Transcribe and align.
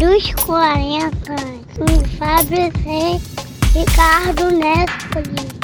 dos 0.00 0.32
40 0.46 1.10
com 1.76 2.04
Fábio 2.16 2.72
C. 2.72 3.78
Ricardo 3.78 4.50
Nespoli. 4.50 5.60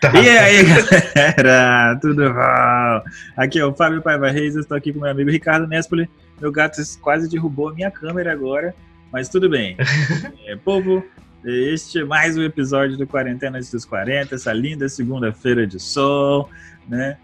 Tá. 0.00 0.18
E 0.18 0.30
aí, 0.30 0.62
galera, 0.64 1.94
tudo 2.00 2.32
bom? 2.32 3.10
Aqui 3.36 3.58
é 3.58 3.66
o 3.66 3.74
Fábio 3.74 4.00
Paiva 4.00 4.30
Reis, 4.30 4.54
eu 4.54 4.62
estou 4.62 4.78
aqui 4.78 4.94
com 4.94 5.00
meu 5.00 5.10
amigo 5.10 5.30
Ricardo 5.30 5.66
Nespoli. 5.66 6.08
Meu 6.40 6.50
gato 6.50 6.80
quase 7.02 7.28
derrubou 7.28 7.68
a 7.68 7.74
minha 7.74 7.90
câmera 7.90 8.32
agora, 8.32 8.74
mas 9.12 9.28
tudo 9.28 9.50
bem. 9.50 9.76
É, 10.46 10.56
povo, 10.56 11.04
este 11.44 11.98
é 11.98 12.04
mais 12.04 12.38
um 12.38 12.42
episódio 12.42 12.96
do 12.96 13.06
Quarentena 13.06 13.58
dos 13.58 13.84
40, 13.84 14.34
essa 14.34 14.54
linda 14.54 14.88
segunda-feira 14.88 15.66
de 15.66 15.78
sol, 15.78 16.48
né? 16.88 17.18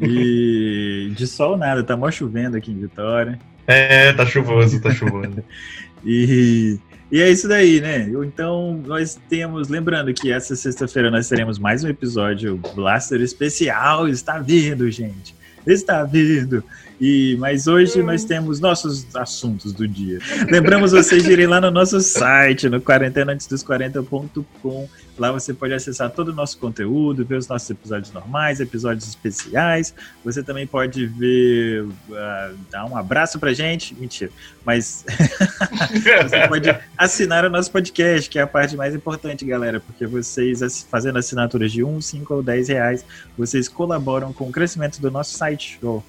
E 0.00 1.12
de 1.14 1.26
sol 1.26 1.58
nada, 1.58 1.84
tá 1.84 1.94
mó 1.98 2.10
chovendo 2.10 2.56
aqui 2.56 2.72
em 2.72 2.80
Vitória. 2.80 3.38
É, 3.66 4.12
tá 4.12 4.26
chuvoso, 4.26 4.80
tá 4.80 4.90
chuvoso. 4.90 5.42
e, 6.04 6.78
e 7.10 7.20
é 7.20 7.30
isso 7.30 7.48
daí, 7.48 7.80
né? 7.80 8.08
Então, 8.24 8.80
nós 8.86 9.18
temos, 9.28 9.68
lembrando 9.68 10.12
que 10.12 10.32
essa 10.32 10.56
sexta-feira 10.56 11.10
nós 11.10 11.28
teremos 11.28 11.58
mais 11.58 11.84
um 11.84 11.88
episódio 11.88 12.60
Blaster 12.74 13.20
especial, 13.20 14.08
está 14.08 14.38
vindo, 14.38 14.90
gente. 14.90 15.34
Está 15.66 16.04
vindo. 16.04 16.62
E, 17.00 17.36
mas 17.38 17.66
hoje 17.66 18.02
nós 18.02 18.24
temos 18.24 18.60
nossos 18.60 19.06
assuntos 19.16 19.72
do 19.72 19.88
dia. 19.88 20.18
Lembramos 20.50 20.92
vocês 20.92 21.24
de 21.24 21.32
irem 21.32 21.46
lá 21.46 21.60
no 21.60 21.70
nosso 21.70 22.00
site, 22.00 22.68
no 22.68 22.80
quarentenaantesdos40.com. 22.80 24.88
Lá 25.16 25.30
você 25.30 25.54
pode 25.54 25.72
acessar 25.72 26.10
todo 26.10 26.28
o 26.28 26.32
nosso 26.32 26.58
conteúdo, 26.58 27.24
ver 27.24 27.36
os 27.36 27.46
nossos 27.46 27.70
episódios 27.70 28.12
normais, 28.12 28.58
episódios 28.58 29.08
especiais. 29.08 29.94
Você 30.24 30.42
também 30.42 30.66
pode 30.66 31.06
ver, 31.06 31.84
uh, 31.84 32.56
dar 32.70 32.84
um 32.84 32.96
abraço 32.96 33.38
pra 33.38 33.52
gente. 33.52 33.94
Mentira. 33.94 34.32
Mas 34.64 35.04
você 36.22 36.48
pode 36.48 36.76
assinar 36.98 37.44
o 37.44 37.50
nosso 37.50 37.70
podcast, 37.70 38.28
que 38.28 38.38
é 38.38 38.42
a 38.42 38.46
parte 38.46 38.76
mais 38.76 38.92
importante, 38.94 39.44
galera, 39.44 39.78
porque 39.78 40.04
vocês, 40.04 40.84
fazendo 40.90 41.18
assinaturas 41.18 41.70
de 41.70 41.84
1, 41.84 42.00
5 42.00 42.34
ou 42.34 42.42
10 42.42 42.68
reais, 42.68 43.04
vocês 43.38 43.68
colaboram 43.68 44.32
com 44.32 44.48
o 44.48 44.52
crescimento 44.52 45.00
do 45.00 45.10
nosso 45.12 45.36
site. 45.36 45.78
Oh, 45.80 46.02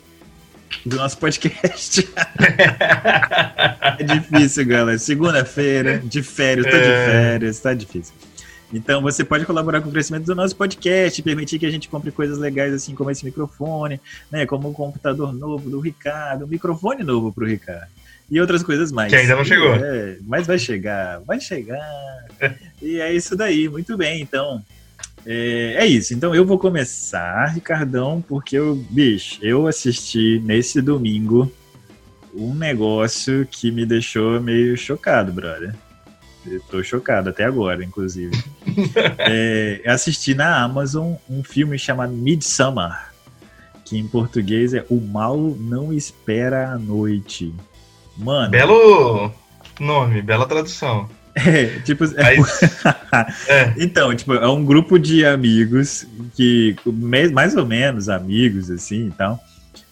do 0.84 0.96
nosso 0.98 1.18
podcast. 1.18 2.08
é 4.00 4.04
difícil, 4.04 4.66
galera. 4.66 4.98
Segunda-feira, 4.98 6.00
de 6.00 6.24
férias, 6.24 6.66
tô 6.66 6.78
de 6.78 6.84
é. 6.84 7.06
férias, 7.06 7.60
tá 7.60 7.74
difícil. 7.74 8.14
Então 8.76 9.02
você 9.02 9.24
pode 9.24 9.46
colaborar 9.46 9.80
com 9.82 9.88
o 9.88 9.92
crescimento 9.92 10.26
do 10.26 10.36
nosso 10.36 10.56
podcast, 10.56 11.22
permitir 11.24 11.58
que 11.58 11.66
a 11.66 11.72
gente 11.72 11.88
compre 11.88 12.12
coisas 12.12 12.38
legais 12.38 12.74
assim 12.74 12.94
como 12.94 13.10
esse 13.10 13.24
microfone, 13.24 14.02
né? 14.30 14.46
Como 14.46 14.68
o 14.68 14.72
um 14.72 14.74
computador 14.74 15.34
novo 15.34 15.70
do 15.70 15.80
Ricardo, 15.80 16.44
um 16.44 16.48
microfone 16.48 17.04
novo 17.04 17.32
pro 17.32 17.46
Ricardo. 17.46 17.88
E 18.30 18.42
outras 18.42 18.64
coisas 18.64 18.92
mais. 18.92 19.12
Que 19.12 19.18
ainda 19.18 19.36
não 19.36 19.46
chegou. 19.46 19.74
É, 19.76 20.18
mas 20.28 20.46
vai 20.46 20.60
chegar, 20.60 21.22
vai 21.22 21.40
chegar. 21.40 22.26
e 22.82 23.00
é 23.00 23.14
isso 23.14 23.36
daí, 23.36 23.70
muito 23.70 23.96
bem. 23.96 24.22
Então, 24.22 24.62
é, 25.26 25.76
é, 25.80 25.86
isso. 25.86 26.14
Então 26.14 26.36
eu 26.36 26.46
vou 26.46 26.60
começar, 26.60 27.46
Ricardão, 27.46 28.22
porque 28.28 28.58
eu, 28.58 28.76
bicho, 28.90 29.40
eu 29.42 29.68
assisti 29.68 30.42
nesse 30.44 30.82
domingo 30.82 31.52
um 32.34 32.54
negócio 32.54 33.48
que 33.50 33.72
me 33.72 33.86
deixou 33.86 34.42
meio 34.42 34.76
chocado, 34.76 35.32
brother. 35.32 35.74
Eu 36.46 36.60
tô 36.70 36.84
chocado 36.84 37.30
até 37.30 37.44
agora, 37.44 37.84
inclusive. 37.84 38.38
é, 39.20 39.82
assisti 39.86 40.36
na 40.36 40.64
Amazon 40.64 41.14
um 41.30 41.44
filme 41.44 41.78
chamado 41.80 42.14
Midsummer, 42.14 43.12
que 43.84 43.98
em 43.98 44.08
português 44.08 44.74
é 44.74 44.86
O 44.90 45.00
Mal 45.00 45.38
Não 45.38 45.92
Espera 45.92 46.70
a 46.70 46.78
Noite. 46.78 47.54
Mano. 48.18 48.52
Belo 48.52 49.32
nome, 49.80 50.22
bela 50.22 50.46
tradução. 50.46 51.10
É, 51.38 51.66
tipo. 51.82 52.06
É, 52.06 52.38
é. 53.54 53.74
Então, 53.78 54.16
tipo, 54.16 54.34
é 54.34 54.48
um 54.48 54.64
grupo 54.64 54.98
de 54.98 55.26
amigos 55.26 56.08
que, 56.34 56.78
mais 57.34 57.58
ou 57.58 57.66
menos 57.66 58.08
amigos, 58.08 58.72
assim 58.72 59.08
e 59.08 59.12
tal. 59.12 59.38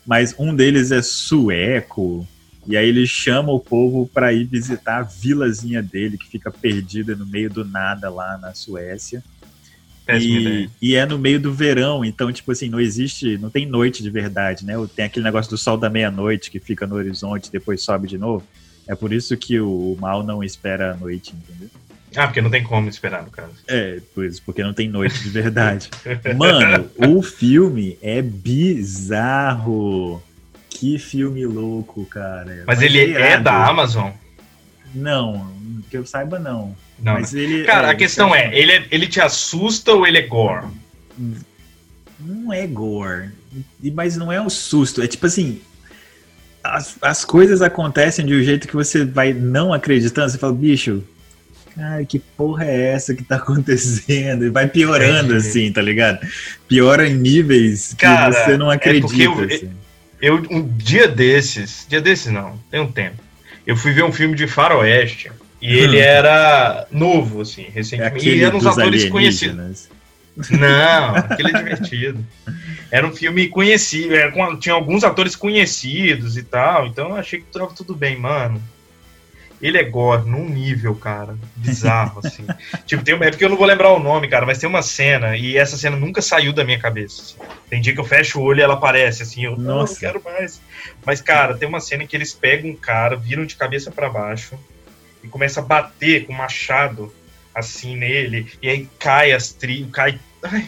Mas 0.08 0.34
um 0.40 0.56
deles 0.56 0.90
é 0.94 1.02
sueco. 1.02 2.26
E 2.66 2.78
aí 2.78 2.88
ele 2.88 3.06
chama 3.06 3.52
o 3.52 3.60
povo 3.60 4.10
para 4.14 4.32
ir 4.32 4.46
visitar 4.46 5.00
a 5.00 5.04
vilazinha 5.04 5.84
dele, 5.84 6.18
que 6.18 6.28
fica 6.28 6.50
perdida 6.50 7.16
no 7.16 7.26
meio 7.26 7.50
do 7.50 7.66
nada 7.66 8.10
lá 8.10 8.38
na 8.38 8.54
Suécia. 8.54 9.22
E, 10.10 10.70
e, 10.82 10.96
é 10.96 11.06
no 11.06 11.18
meio 11.18 11.40
do 11.40 11.54
verão, 11.54 12.04
então, 12.04 12.32
tipo 12.32 12.52
assim, 12.52 12.68
não 12.68 12.80
existe, 12.80 13.38
não 13.38 13.50
tem 13.50 13.66
noite 13.66 14.04
de 14.04 14.10
verdade, 14.10 14.66
né? 14.66 14.74
Tem 14.94 15.06
aquele 15.06 15.24
negócio 15.24 15.50
do 15.50 15.58
sol 15.58 15.78
da 15.78 15.90
meia-noite 15.90 16.52
que 16.52 16.60
fica 16.60 16.86
no 16.86 16.96
horizonte 16.96 17.50
depois 17.50 17.82
sobe 17.82 18.08
de 18.08 18.18
novo. 18.18 18.46
É 18.86 18.96
por 18.96 19.14
isso 19.14 19.38
que 19.38 19.62
o 19.62 19.96
mal 20.00 20.22
não 20.22 20.44
espera 20.44 20.92
a 20.92 20.98
noite, 20.98 21.34
entendeu? 21.34 21.70
Ah, 22.16 22.28
porque 22.28 22.42
não 22.42 22.50
tem 22.50 22.64
como 22.64 22.90
esperar, 22.90 23.24
no 23.24 23.32
caso. 23.32 23.54
É, 23.68 24.02
pois, 24.14 24.40
porque 24.40 24.62
não 24.62 24.74
tem 24.74 24.90
noite 24.90 25.24
de 25.24 25.30
verdade. 25.30 25.90
Mano, 26.38 26.90
o 26.98 27.22
filme 27.22 27.98
é 28.02 28.22
bizarro. 28.22 30.22
Que 30.84 31.00
filme 31.00 31.46
louco, 31.46 32.06
cara. 32.08 32.66
Mas, 32.68 32.80
Mas 32.80 32.82
ele 32.82 33.14
é, 33.14 33.32
é 33.32 33.40
da 33.40 33.68
Amazon? 33.68 34.12
Não, 34.94 35.50
que 35.90 35.96
eu 35.96 36.06
saiba, 36.06 36.38
não. 36.38 36.76
não 37.00 37.14
Mas 37.14 37.34
ele. 37.34 37.64
Cara, 37.64 37.88
é, 37.88 37.92
a 37.92 37.96
questão 37.96 38.36
é, 38.36 38.54
ele, 38.54 38.74
é, 38.74 38.86
ele 38.92 39.08
te 39.08 39.22
assusta 39.22 39.94
ou 39.94 40.06
ele 40.06 40.18
é 40.18 40.24
gore? 40.24 40.66
Não 42.20 42.52
é 42.52 42.68
gore. 42.68 43.30
Mas 43.94 44.18
não 44.18 44.30
é 44.30 44.42
um 44.42 44.50
susto. 44.50 45.02
É 45.02 45.08
tipo 45.08 45.26
assim, 45.26 45.62
as, 46.62 46.98
as 47.02 47.24
coisas 47.24 47.62
acontecem 47.62 48.26
de 48.26 48.36
um 48.36 48.44
jeito 48.44 48.68
que 48.68 48.76
você 48.76 49.06
vai 49.06 49.32
não 49.32 49.72
acreditando. 49.72 50.32
Você 50.32 50.38
fala, 50.38 50.52
bicho, 50.52 51.02
cara, 51.78 52.04
que 52.04 52.20
porra 52.20 52.66
é 52.66 52.88
essa 52.88 53.16
que 53.16 53.24
tá 53.24 53.38
acontecendo? 53.40 54.48
E 54.48 54.50
vai 54.50 54.68
piorando, 54.68 55.34
é. 55.34 55.38
assim, 55.38 55.72
tá 55.72 55.82
ligado? 55.82 56.20
Piora 56.68 57.08
em 57.08 57.16
níveis 57.16 57.96
cara, 57.98 58.36
que 58.36 58.44
você 58.44 58.58
não 58.58 58.70
é 58.70 58.76
acredita. 58.76 59.24
É 59.24 59.26
eu, 59.28 59.46
assim. 59.46 59.84
Eu, 60.24 60.38
um 60.50 60.66
dia 60.66 61.06
desses, 61.06 61.86
dia 61.90 62.00
desses 62.00 62.32
não, 62.32 62.58
tem 62.72 62.80
um 62.80 62.90
tempo, 62.90 63.22
eu 63.68 63.76
fui 63.76 63.92
ver 63.92 64.06
um 64.06 64.12
filme 64.12 64.36
de 64.36 64.48
faroeste 64.48 65.30
e 65.62 65.78
ele 65.78 65.98
hum. 65.98 66.02
era 66.02 66.88
novo, 66.90 67.42
assim, 67.42 67.68
recentemente. 67.74 68.30
É 68.30 68.36
e 68.36 68.44
eram 68.44 68.58
uns 68.58 68.66
atores 68.66 69.04
conhecidos. 69.10 69.90
Não, 70.50 71.16
aquele 71.18 71.50
é 71.50 71.58
divertido. 71.58 72.26
Era 72.90 73.06
um 73.06 73.14
filme 73.14 73.50
conhecido, 73.50 74.16
era, 74.16 74.34
é, 74.34 74.58
tinha 74.58 74.74
alguns 74.74 75.04
atores 75.04 75.36
conhecidos 75.36 76.38
e 76.38 76.44
tal, 76.44 76.88
então 76.88 77.10
eu 77.10 77.16
achei 77.16 77.40
que 77.40 77.46
tava 77.52 77.74
tudo 77.74 77.94
bem, 77.94 78.18
mano. 78.18 78.64
Ele 79.64 79.78
é 79.78 79.84
gore 79.84 80.30
num 80.30 80.50
nível, 80.50 80.94
cara, 80.94 81.38
bizarro, 81.56 82.20
assim. 82.22 82.46
tipo, 82.86 83.02
tem, 83.02 83.16
é 83.16 83.30
porque 83.30 83.46
eu 83.46 83.50
não 83.50 83.56
vou 83.56 83.66
lembrar 83.66 83.94
o 83.94 84.00
nome, 84.00 84.28
cara, 84.28 84.46
mas 84.46 84.58
tem 84.58 84.68
uma 84.68 84.82
cena, 84.82 85.38
e 85.38 85.58
essa 85.58 85.78
cena 85.78 85.96
nunca 85.96 86.22
saiu 86.22 86.52
da 86.52 86.66
minha 86.66 86.78
cabeça. 86.78 87.22
Assim. 87.22 87.36
Tem 87.70 87.80
dia 87.80 87.94
que 87.94 88.00
eu 88.00 88.04
fecho 88.04 88.40
o 88.40 88.44
olho 88.44 88.60
e 88.60 88.62
ela 88.62 88.74
aparece, 88.74 89.24
assim, 89.24 89.46
eu 89.46 89.58
não, 89.58 89.80
não 89.80 89.96
quero 89.96 90.22
mais. 90.22 90.62
Mas, 91.06 91.22
cara, 91.22 91.56
tem 91.56 91.68
uma 91.68 91.80
cena 91.80 92.06
que 92.06 92.14
eles 92.14 92.34
pegam 92.34 92.72
um 92.72 92.76
cara, 92.76 93.16
viram 93.16 93.46
de 93.46 93.56
cabeça 93.56 93.90
para 93.90 94.10
baixo, 94.10 94.60
e 95.24 95.30
começa 95.30 95.62
a 95.62 95.64
bater 95.64 96.26
com 96.26 96.34
machado 96.34 97.14
assim 97.56 97.96
nele, 97.96 98.52
e 98.62 98.68
aí 98.68 98.90
cai 99.00 99.32
as 99.32 99.54
trilhas, 99.54 99.92
cai. 99.92 100.20
Ai. 100.44 100.68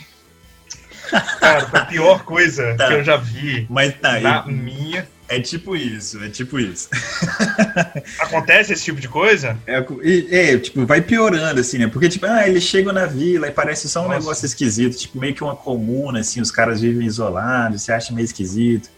Cara, 1.39 1.67
foi 1.67 1.79
a 1.79 1.85
pior 1.85 2.23
coisa 2.23 2.75
tá. 2.75 2.87
que 2.87 2.93
eu 2.93 3.03
já 3.03 3.17
vi 3.17 3.67
Mas 3.69 3.93
tá, 3.99 4.19
na 4.19 4.45
minha. 4.47 5.07
É 5.27 5.39
tipo 5.39 5.75
isso, 5.75 6.23
é 6.23 6.29
tipo 6.29 6.59
isso. 6.59 6.87
Acontece 8.19 8.73
esse 8.73 8.83
tipo 8.83 9.01
de 9.01 9.07
coisa? 9.07 9.57
É, 9.65 9.83
é, 10.29 10.57
tipo, 10.57 10.85
vai 10.85 11.01
piorando, 11.01 11.59
assim, 11.59 11.79
né? 11.79 11.87
Porque, 11.87 12.07
tipo, 12.07 12.25
ah, 12.27 12.47
eles 12.47 12.63
chegam 12.63 12.93
na 12.93 13.07
vila 13.07 13.47
e 13.47 13.51
parece 13.51 13.89
só 13.89 14.01
um 14.01 14.07
Nossa. 14.07 14.19
negócio 14.19 14.45
esquisito, 14.45 14.97
tipo, 14.97 15.19
meio 15.19 15.33
que 15.33 15.43
uma 15.43 15.55
comuna, 15.55 16.19
assim, 16.19 16.41
os 16.41 16.51
caras 16.51 16.81
vivem 16.81 17.07
isolados, 17.07 17.81
você 17.81 17.91
acha 17.91 18.13
meio 18.13 18.25
esquisito. 18.25 18.89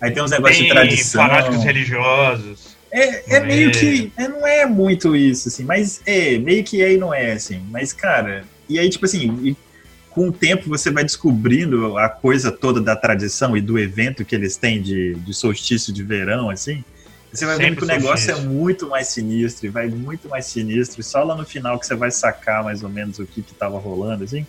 Aí 0.00 0.10
tem 0.10 0.22
uns 0.22 0.32
negócios 0.32 0.58
tem 0.58 0.66
de 0.66 0.72
tradição. 0.72 1.22
fanáticos 1.22 1.62
religiosos. 1.62 2.76
É, 2.90 3.36
é 3.36 3.40
meio 3.40 3.70
que. 3.70 4.12
É, 4.16 4.28
não 4.28 4.46
é 4.46 4.66
muito 4.66 5.14
isso, 5.14 5.48
assim, 5.48 5.64
mas 5.64 6.00
é, 6.04 6.36
meio 6.38 6.64
que 6.64 6.82
é 6.82 6.94
e 6.94 6.96
não 6.96 7.14
é, 7.14 7.32
assim. 7.32 7.62
Mas, 7.70 7.92
cara, 7.92 8.44
e 8.68 8.78
aí, 8.78 8.88
tipo 8.88 9.04
assim, 9.04 9.56
com 10.16 10.28
o 10.28 10.32
tempo 10.32 10.66
você 10.70 10.90
vai 10.90 11.04
descobrindo 11.04 11.98
a 11.98 12.08
coisa 12.08 12.50
toda 12.50 12.80
da 12.80 12.96
tradição 12.96 13.54
e 13.54 13.60
do 13.60 13.78
evento 13.78 14.24
que 14.24 14.34
eles 14.34 14.56
têm 14.56 14.80
de, 14.80 15.14
de 15.14 15.34
solstício 15.34 15.92
de 15.92 16.02
verão, 16.02 16.48
assim. 16.48 16.82
Você 17.30 17.44
vai 17.44 17.56
Sempre 17.56 17.68
vendo 17.68 17.78
que 17.80 17.84
o 17.84 17.86
negócio 17.86 18.30
é 18.30 18.36
muito 18.36 18.88
mais 18.88 19.08
sinistro 19.08 19.66
e 19.66 19.68
vai 19.68 19.88
muito 19.88 20.26
mais 20.26 20.46
sinistro. 20.46 21.02
E 21.02 21.04
só 21.04 21.22
lá 21.22 21.36
no 21.36 21.44
final 21.44 21.78
que 21.78 21.86
você 21.86 21.94
vai 21.94 22.10
sacar 22.10 22.64
mais 22.64 22.82
ou 22.82 22.88
menos 22.88 23.18
o 23.18 23.26
que, 23.26 23.42
que 23.42 23.52
tava 23.52 23.78
rolando, 23.78 24.24
assim. 24.24 24.46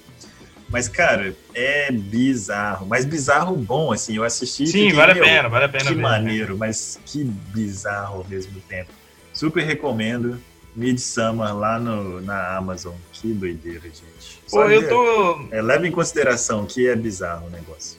Mas, 0.69 0.87
cara, 0.87 1.35
é 1.53 1.91
bizarro. 1.91 2.87
Mas 2.87 3.03
bizarro 3.03 3.53
bom, 3.57 3.91
assim. 3.91 4.15
Eu 4.15 4.23
assisti. 4.23 4.67
Sim, 4.67 4.93
vale 4.93 5.19
a 5.19 5.21
pena, 5.21 5.49
vale 5.49 5.65
a 5.65 5.69
pena. 5.69 5.83
Que 5.83 5.95
ver, 5.95 6.01
maneiro, 6.01 6.53
né? 6.53 6.59
mas 6.61 6.97
que 7.05 7.25
bizarro 7.25 8.19
ao 8.19 8.25
mesmo 8.29 8.61
tempo. 8.69 8.91
Super 9.33 9.65
recomendo. 9.65 10.39
Midsummer 10.77 11.55
lá 11.55 11.79
no, 11.79 12.21
na 12.21 12.55
Amazon. 12.55 12.93
Que 13.11 13.33
doideira, 13.33 13.81
gente. 13.81 14.39
Pô, 14.49 14.63
eu 14.65 14.87
tô. 14.87 15.47
É, 15.51 15.59
leva 15.59 15.87
em 15.87 15.91
consideração 15.91 16.67
que 16.67 16.87
é 16.87 16.95
bizarro 16.95 17.47
o 17.47 17.49
negócio. 17.49 17.97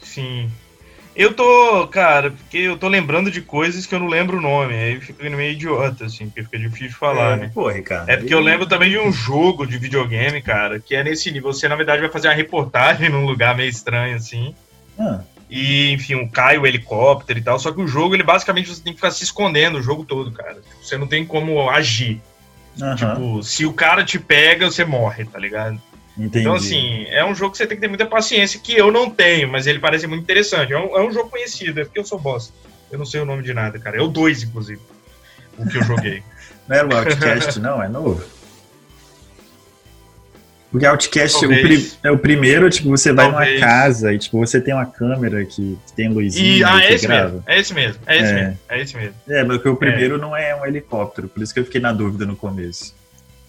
Sim. 0.00 0.48
Eu 1.14 1.34
tô, 1.34 1.88
cara, 1.88 2.30
porque 2.30 2.58
eu 2.58 2.78
tô 2.78 2.86
lembrando 2.86 3.32
de 3.32 3.42
coisas 3.42 3.84
que 3.84 3.92
eu 3.92 3.98
não 3.98 4.06
lembro 4.06 4.38
o 4.38 4.40
nome, 4.40 4.74
aí 4.74 5.00
fica 5.00 5.28
meio 5.28 5.52
idiota, 5.52 6.04
assim, 6.04 6.26
porque 6.26 6.44
fica 6.44 6.58
difícil 6.58 6.88
de 6.88 6.94
falar, 6.94 7.36
é, 7.36 7.40
né? 7.42 7.50
Pô, 7.52 7.68
Ricardo. 7.68 8.08
É 8.08 8.16
porque 8.16 8.32
eu 8.32 8.38
lembro 8.38 8.64
também 8.64 8.90
de 8.90 8.98
um 8.98 9.12
jogo 9.12 9.66
de 9.66 9.76
videogame, 9.76 10.40
cara, 10.40 10.78
que 10.78 10.94
é 10.94 11.02
nesse 11.02 11.32
nível. 11.32 11.52
Você, 11.52 11.66
na 11.66 11.74
verdade, 11.74 12.00
vai 12.00 12.10
fazer 12.10 12.28
uma 12.28 12.34
reportagem 12.34 13.08
num 13.10 13.26
lugar 13.26 13.56
meio 13.56 13.68
estranho, 13.68 14.14
assim. 14.14 14.54
Ah. 14.96 15.20
E, 15.50 15.90
enfim, 15.90 16.28
cai 16.28 16.56
o 16.58 16.66
helicóptero 16.66 17.38
e 17.38 17.42
tal. 17.42 17.58
Só 17.58 17.72
que 17.72 17.80
o 17.80 17.88
jogo, 17.88 18.14
ele 18.14 18.22
basicamente 18.22 18.68
você 18.68 18.80
tem 18.80 18.92
que 18.92 18.98
ficar 18.98 19.10
se 19.10 19.24
escondendo 19.24 19.78
o 19.78 19.82
jogo 19.82 20.04
todo, 20.04 20.30
cara. 20.30 20.58
Você 20.80 20.96
não 20.96 21.08
tem 21.08 21.26
como 21.26 21.68
agir. 21.68 22.20
Uhum. 22.80 22.94
Tipo, 22.94 23.42
se 23.42 23.66
o 23.66 23.72
cara 23.72 24.04
te 24.04 24.18
pega, 24.18 24.70
você 24.70 24.84
morre, 24.84 25.24
tá 25.24 25.38
ligado? 25.38 25.80
Entendi. 26.16 26.40
Então, 26.40 26.54
assim, 26.54 27.04
é 27.08 27.24
um 27.24 27.34
jogo 27.34 27.52
que 27.52 27.58
você 27.58 27.66
tem 27.66 27.76
que 27.76 27.80
ter 27.80 27.88
muita 27.88 28.06
paciência, 28.06 28.60
que 28.60 28.76
eu 28.76 28.92
não 28.92 29.10
tenho, 29.10 29.48
mas 29.48 29.66
ele 29.66 29.80
parece 29.80 30.06
muito 30.06 30.22
interessante. 30.22 30.72
É 30.72 30.78
um, 30.78 30.96
é 30.96 31.02
um 31.02 31.12
jogo 31.12 31.30
conhecido, 31.30 31.80
é 31.80 31.84
porque 31.84 31.98
eu 31.98 32.04
sou 32.04 32.18
bosta. 32.18 32.52
Eu 32.90 32.98
não 32.98 33.06
sei 33.06 33.20
o 33.20 33.24
nome 33.24 33.42
de 33.42 33.52
nada, 33.52 33.78
cara. 33.78 33.96
É 33.98 34.00
o 34.00 34.08
2, 34.08 34.44
inclusive, 34.44 34.80
o 35.58 35.66
que 35.66 35.78
eu 35.78 35.82
joguei. 35.82 36.22
não 36.68 36.76
era 36.76 36.86
o 36.86 36.96
Outcast, 36.96 37.58
não? 37.58 37.82
É 37.82 37.88
novo? 37.88 38.22
Porque 40.70 40.86
Outcast 40.86 41.44
o 41.44 41.50
é 42.02 42.10
o 42.12 42.18
primeiro, 42.18 42.70
tipo, 42.70 42.90
você 42.90 43.12
vai 43.12 43.28
Talvez. 43.28 43.60
numa 43.60 43.66
casa 43.66 44.14
e, 44.14 44.18
tipo, 44.18 44.38
você 44.38 44.60
tem 44.60 44.72
uma 44.72 44.86
câmera 44.86 45.44
que, 45.44 45.76
tem 45.96 46.08
luzinha 46.08 46.58
e, 46.58 46.64
ah, 46.64 46.84
é 46.84 46.94
esse 46.94 47.06
grava. 47.06 47.24
mesmo, 47.24 47.44
é 47.46 47.58
esse 47.58 47.74
mesmo, 47.74 48.00
é 48.06 48.16
esse 48.16 48.30
é. 48.30 48.34
mesmo, 48.34 48.58
é 48.68 48.80
esse 48.80 48.96
mesmo. 48.96 49.14
É, 49.28 49.42
mas 49.42 49.66
o 49.66 49.74
primeiro 49.74 50.14
é. 50.14 50.18
não 50.18 50.36
é 50.36 50.54
um 50.54 50.64
helicóptero, 50.64 51.28
por 51.28 51.42
isso 51.42 51.52
que 51.52 51.58
eu 51.58 51.64
fiquei 51.64 51.80
na 51.80 51.92
dúvida 51.92 52.24
no 52.24 52.36
começo. 52.36 52.94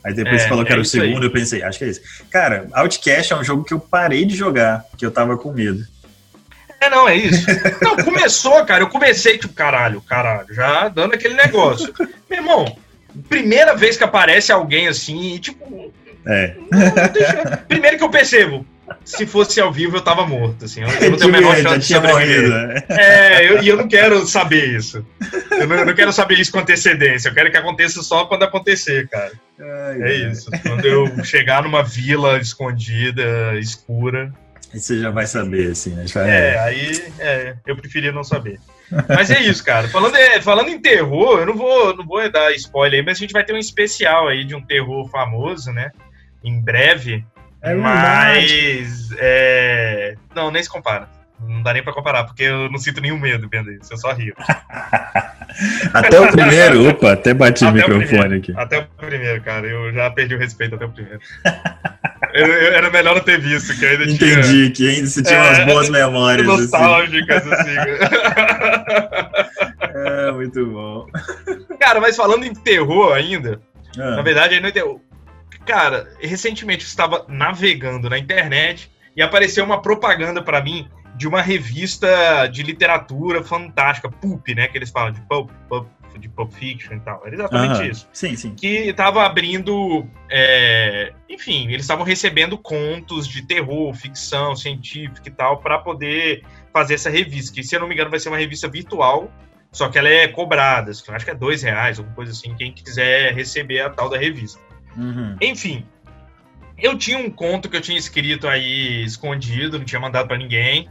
Aí 0.03 0.15
depois 0.15 0.37
é, 0.37 0.39
você 0.39 0.49
falou 0.49 0.65
que 0.65 0.71
era 0.71 0.81
o 0.81 0.85
segundo, 0.85 1.19
aí. 1.19 1.23
eu 1.25 1.31
pensei, 1.31 1.61
acho 1.61 1.77
que 1.77 1.85
é 1.85 1.89
isso. 1.89 2.01
Cara, 2.31 2.67
Outcast 2.73 3.33
é 3.33 3.35
um 3.35 3.43
jogo 3.43 3.63
que 3.63 3.73
eu 3.73 3.79
parei 3.79 4.25
de 4.25 4.35
jogar, 4.35 4.83
porque 4.89 5.05
eu 5.05 5.11
tava 5.11 5.37
com 5.37 5.51
medo. 5.51 5.85
É, 6.79 6.89
não, 6.89 7.07
é 7.07 7.15
isso. 7.15 7.45
Não, 7.79 7.95
começou, 7.97 8.65
cara, 8.65 8.81
eu 8.81 8.89
comecei, 8.89 9.37
tipo, 9.37 9.53
caralho, 9.53 10.01
caralho, 10.01 10.51
já 10.51 10.89
dando 10.89 11.13
aquele 11.13 11.35
negócio. 11.35 11.93
Meu 12.27 12.39
irmão, 12.39 12.77
primeira 13.29 13.75
vez 13.75 13.95
que 13.95 14.03
aparece 14.03 14.51
alguém 14.51 14.87
assim, 14.87 15.37
tipo. 15.37 15.93
É. 16.25 16.55
Primeiro 17.67 17.97
que 17.97 18.03
eu 18.03 18.09
percebo, 18.09 18.65
se 19.03 19.25
fosse 19.25 19.59
ao 19.59 19.71
vivo 19.71 19.97
eu 19.97 20.01
tava 20.01 20.25
morto, 20.25 20.65
assim. 20.65 20.81
Eu, 20.81 21.11
não 21.11 21.17
tenho 21.17 21.29
a 21.29 21.39
menor 21.39 21.55
chance 21.57 21.79
de 21.79 21.93
sobreviver. 21.93 22.49
Morrido, 22.49 22.85
É, 22.89 23.49
eu, 23.49 23.63
e 23.63 23.67
eu 23.67 23.77
não 23.77 23.87
quero 23.87 24.25
saber 24.27 24.75
isso. 24.75 25.05
Eu 25.51 25.67
não, 25.67 25.75
eu 25.77 25.85
não, 25.85 25.95
quero 25.95 26.11
saber 26.11 26.39
isso 26.39 26.51
com 26.51 26.59
antecedência. 26.59 27.29
Eu 27.29 27.33
quero 27.33 27.51
que 27.51 27.57
aconteça 27.57 28.01
só 28.01 28.25
quando 28.25 28.43
acontecer, 28.43 29.07
cara. 29.07 29.31
Ai, 29.59 30.01
é 30.01 30.13
isso. 30.31 30.49
Quando 30.63 30.85
eu 30.85 31.23
chegar 31.23 31.63
numa 31.63 31.83
vila 31.83 32.37
escondida, 32.39 33.57
escura. 33.59 34.31
Aí 34.73 34.79
você 34.79 34.99
já 34.99 35.09
vai 35.09 35.25
saber, 35.25 35.71
assim, 35.71 35.91
né? 35.91 36.07
Já 36.07 36.25
é, 36.25 36.53
é, 36.53 36.59
aí 36.59 37.03
é, 37.19 37.55
eu 37.67 37.75
preferia 37.75 38.11
não 38.11 38.23
saber. 38.23 38.57
Mas 39.07 39.29
é 39.29 39.41
isso, 39.41 39.63
cara. 39.63 39.87
Falando, 39.89 40.15
falando 40.41 40.69
em 40.69 40.79
terror, 40.79 41.39
eu 41.39 41.45
não 41.45 41.55
vou, 41.55 41.95
não 41.95 42.05
vou 42.05 42.29
dar 42.31 42.53
spoiler 42.53 42.99
aí, 42.99 43.05
mas 43.05 43.17
a 43.17 43.19
gente 43.19 43.33
vai 43.33 43.43
ter 43.43 43.53
um 43.53 43.57
especial 43.57 44.27
aí 44.27 44.45
de 44.45 44.55
um 44.55 44.61
terror 44.61 45.09
famoso, 45.09 45.71
né? 45.71 45.91
Em 46.43 46.61
breve. 46.61 47.25
É 47.61 47.75
mas. 47.75 49.09
É... 49.17 50.15
Não, 50.35 50.49
nem 50.49 50.63
se 50.63 50.69
compara. 50.69 51.07
Não 51.47 51.61
dá 51.63 51.73
nem 51.73 51.83
pra 51.83 51.93
comparar, 51.93 52.23
porque 52.23 52.43
eu 52.43 52.69
não 52.69 52.77
sinto 52.77 53.01
nenhum 53.01 53.17
medo 53.17 53.49
vendo 53.51 53.71
isso, 53.71 53.91
eu 53.91 53.97
só 53.97 54.13
rio. 54.13 54.35
até 55.91 56.19
o 56.19 56.31
primeiro? 56.31 56.89
Opa, 56.89 57.13
até 57.13 57.33
bati 57.33 57.65
até 57.65 57.71
o 57.71 57.75
microfone 57.75 58.35
o 58.35 58.37
aqui. 58.37 58.53
Até 58.55 58.77
o 58.79 58.85
primeiro, 58.97 59.41
cara, 59.41 59.65
eu 59.65 59.91
já 59.91 60.11
perdi 60.11 60.35
o 60.35 60.37
respeito 60.37 60.75
até 60.75 60.85
o 60.85 60.89
primeiro. 60.89 61.19
eu, 62.33 62.45
eu, 62.45 62.73
era 62.73 62.91
melhor 62.91 63.15
não 63.15 63.23
ter 63.23 63.39
visto, 63.39 63.75
que 63.77 63.85
ainda 63.85 64.03
Entendi, 64.03 64.41
tinha... 64.41 64.71
que 64.71 64.89
ainda 64.89 65.07
você 65.07 65.23
tinha 65.23 65.39
é, 65.39 65.41
umas 65.41 65.65
boas 65.65 65.89
memórias. 65.89 66.47
Assim. 66.47 66.61
Nostálgicas, 66.61 67.51
assim. 67.51 67.75
é, 69.95 70.31
muito 70.31 70.63
bom. 70.67 71.07
Cara, 71.79 71.99
mas 71.99 72.15
falando 72.15 72.45
em 72.45 72.53
terror 72.53 73.13
ainda, 73.13 73.59
ah. 73.97 74.17
na 74.17 74.21
verdade, 74.21 74.53
aí 74.53 74.61
não 74.61 74.69
é 74.69 74.71
terror. 74.71 74.99
Cara, 75.65 76.11
recentemente 76.19 76.83
eu 76.83 76.87
estava 76.87 77.25
navegando 77.27 78.09
na 78.09 78.17
internet 78.17 78.91
e 79.15 79.21
apareceu 79.21 79.63
uma 79.63 79.81
propaganda 79.81 80.41
para 80.41 80.61
mim 80.61 80.87
de 81.15 81.27
uma 81.27 81.41
revista 81.41 82.47
de 82.47 82.63
literatura 82.63 83.43
fantástica, 83.43 84.09
Pulp, 84.09 84.47
né? 84.49 84.67
Que 84.67 84.77
eles 84.77 84.89
falam 84.89 85.11
de 85.11 85.21
Pulp, 85.21 85.51
Pulp 85.69 85.87
de 86.19 86.27
Pulp 86.29 86.51
Fiction 86.53 86.95
e 86.95 86.99
tal. 86.99 87.21
Era 87.25 87.35
exatamente 87.35 87.89
isso. 87.89 88.07
Sim, 88.11 88.35
sim. 88.35 88.55
Que 88.55 88.89
estava 88.89 89.23
abrindo. 89.23 90.05
É... 90.29 91.13
Enfim, 91.29 91.67
eles 91.67 91.81
estavam 91.81 92.03
recebendo 92.05 92.57
contos 92.57 93.27
de 93.27 93.41
terror, 93.43 93.93
ficção, 93.93 94.55
científica 94.55 95.27
e 95.27 95.31
tal, 95.31 95.59
para 95.61 95.77
poder 95.79 96.43
fazer 96.73 96.95
essa 96.95 97.09
revista. 97.09 97.53
Que, 97.53 97.63
se 97.63 97.75
eu 97.75 97.79
não 97.79 97.87
me 97.87 97.93
engano, 97.93 98.09
vai 98.09 98.19
ser 98.19 98.29
uma 98.29 98.37
revista 98.37 98.67
virtual, 98.67 99.31
só 99.71 99.89
que 99.89 99.97
ela 99.97 100.09
é 100.09 100.27
cobrada. 100.27 100.91
Acho 100.91 101.25
que 101.25 101.31
é 101.31 101.35
dois 101.35 101.63
reais, 101.63 101.97
alguma 101.97 102.15
coisa 102.15 102.31
assim, 102.31 102.55
quem 102.55 102.73
quiser 102.73 103.33
receber 103.33 103.81
a 103.81 103.89
tal 103.89 104.09
da 104.09 104.17
revista. 104.17 104.59
Uhum. 104.97 105.35
Enfim, 105.41 105.85
eu 106.77 106.97
tinha 106.97 107.17
um 107.17 107.29
conto 107.29 107.69
que 107.69 107.77
eu 107.77 107.81
tinha 107.81 107.97
escrito 107.97 108.47
aí 108.47 109.03
escondido, 109.03 109.77
não 109.77 109.85
tinha 109.85 110.01
mandado 110.01 110.27
para 110.27 110.37
ninguém. 110.37 110.89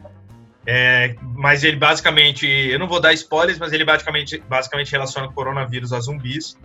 É, 0.67 1.17
mas 1.37 1.65
ele 1.65 1.77
basicamente, 1.77 2.47
eu 2.47 2.79
não 2.79 2.87
vou 2.87 3.01
dar 3.01 3.13
spoilers, 3.15 3.59
mas 3.59 3.73
ele 3.73 3.85
basicamente, 3.85 4.43
basicamente 4.49 4.93
relaciona 4.93 5.27
o 5.27 5.33
coronavírus 5.33 5.93
a 5.93 6.01
zumbis. 6.01 6.57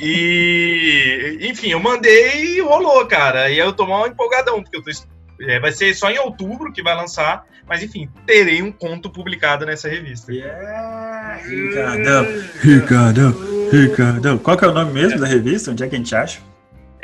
E, 0.00 1.38
enfim, 1.40 1.68
eu 1.68 1.78
mandei 1.78 2.56
e 2.56 2.60
rolou, 2.60 3.06
cara. 3.06 3.48
E 3.50 3.58
eu 3.58 3.72
tô 3.72 3.86
mal 3.86 4.06
empolgadão, 4.08 4.62
porque 4.62 4.76
eu 4.76 4.82
tô, 4.82 4.90
é, 5.42 5.60
vai 5.60 5.72
ser 5.72 5.94
só 5.94 6.10
em 6.10 6.18
outubro 6.18 6.72
que 6.72 6.82
vai 6.82 6.96
lançar, 6.96 7.44
mas 7.68 7.82
enfim, 7.82 8.08
terei 8.26 8.62
um 8.62 8.72
conto 8.72 9.10
publicado 9.10 9.64
nessa 9.64 9.88
revista. 9.88 10.32
Yeah! 10.32 11.36
Ricardão, 11.36 12.26
Ricardão, 12.60 13.34
Ricardão. 13.70 14.38
Qual 14.38 14.56
que 14.56 14.64
é 14.64 14.68
o 14.68 14.72
nome 14.72 14.92
mesmo 14.92 15.18
é. 15.18 15.20
da 15.20 15.26
revista? 15.26 15.70
Onde 15.70 15.84
é 15.84 15.88
que 15.88 15.94
a 15.94 15.98
gente 15.98 16.14
acha? 16.14 16.40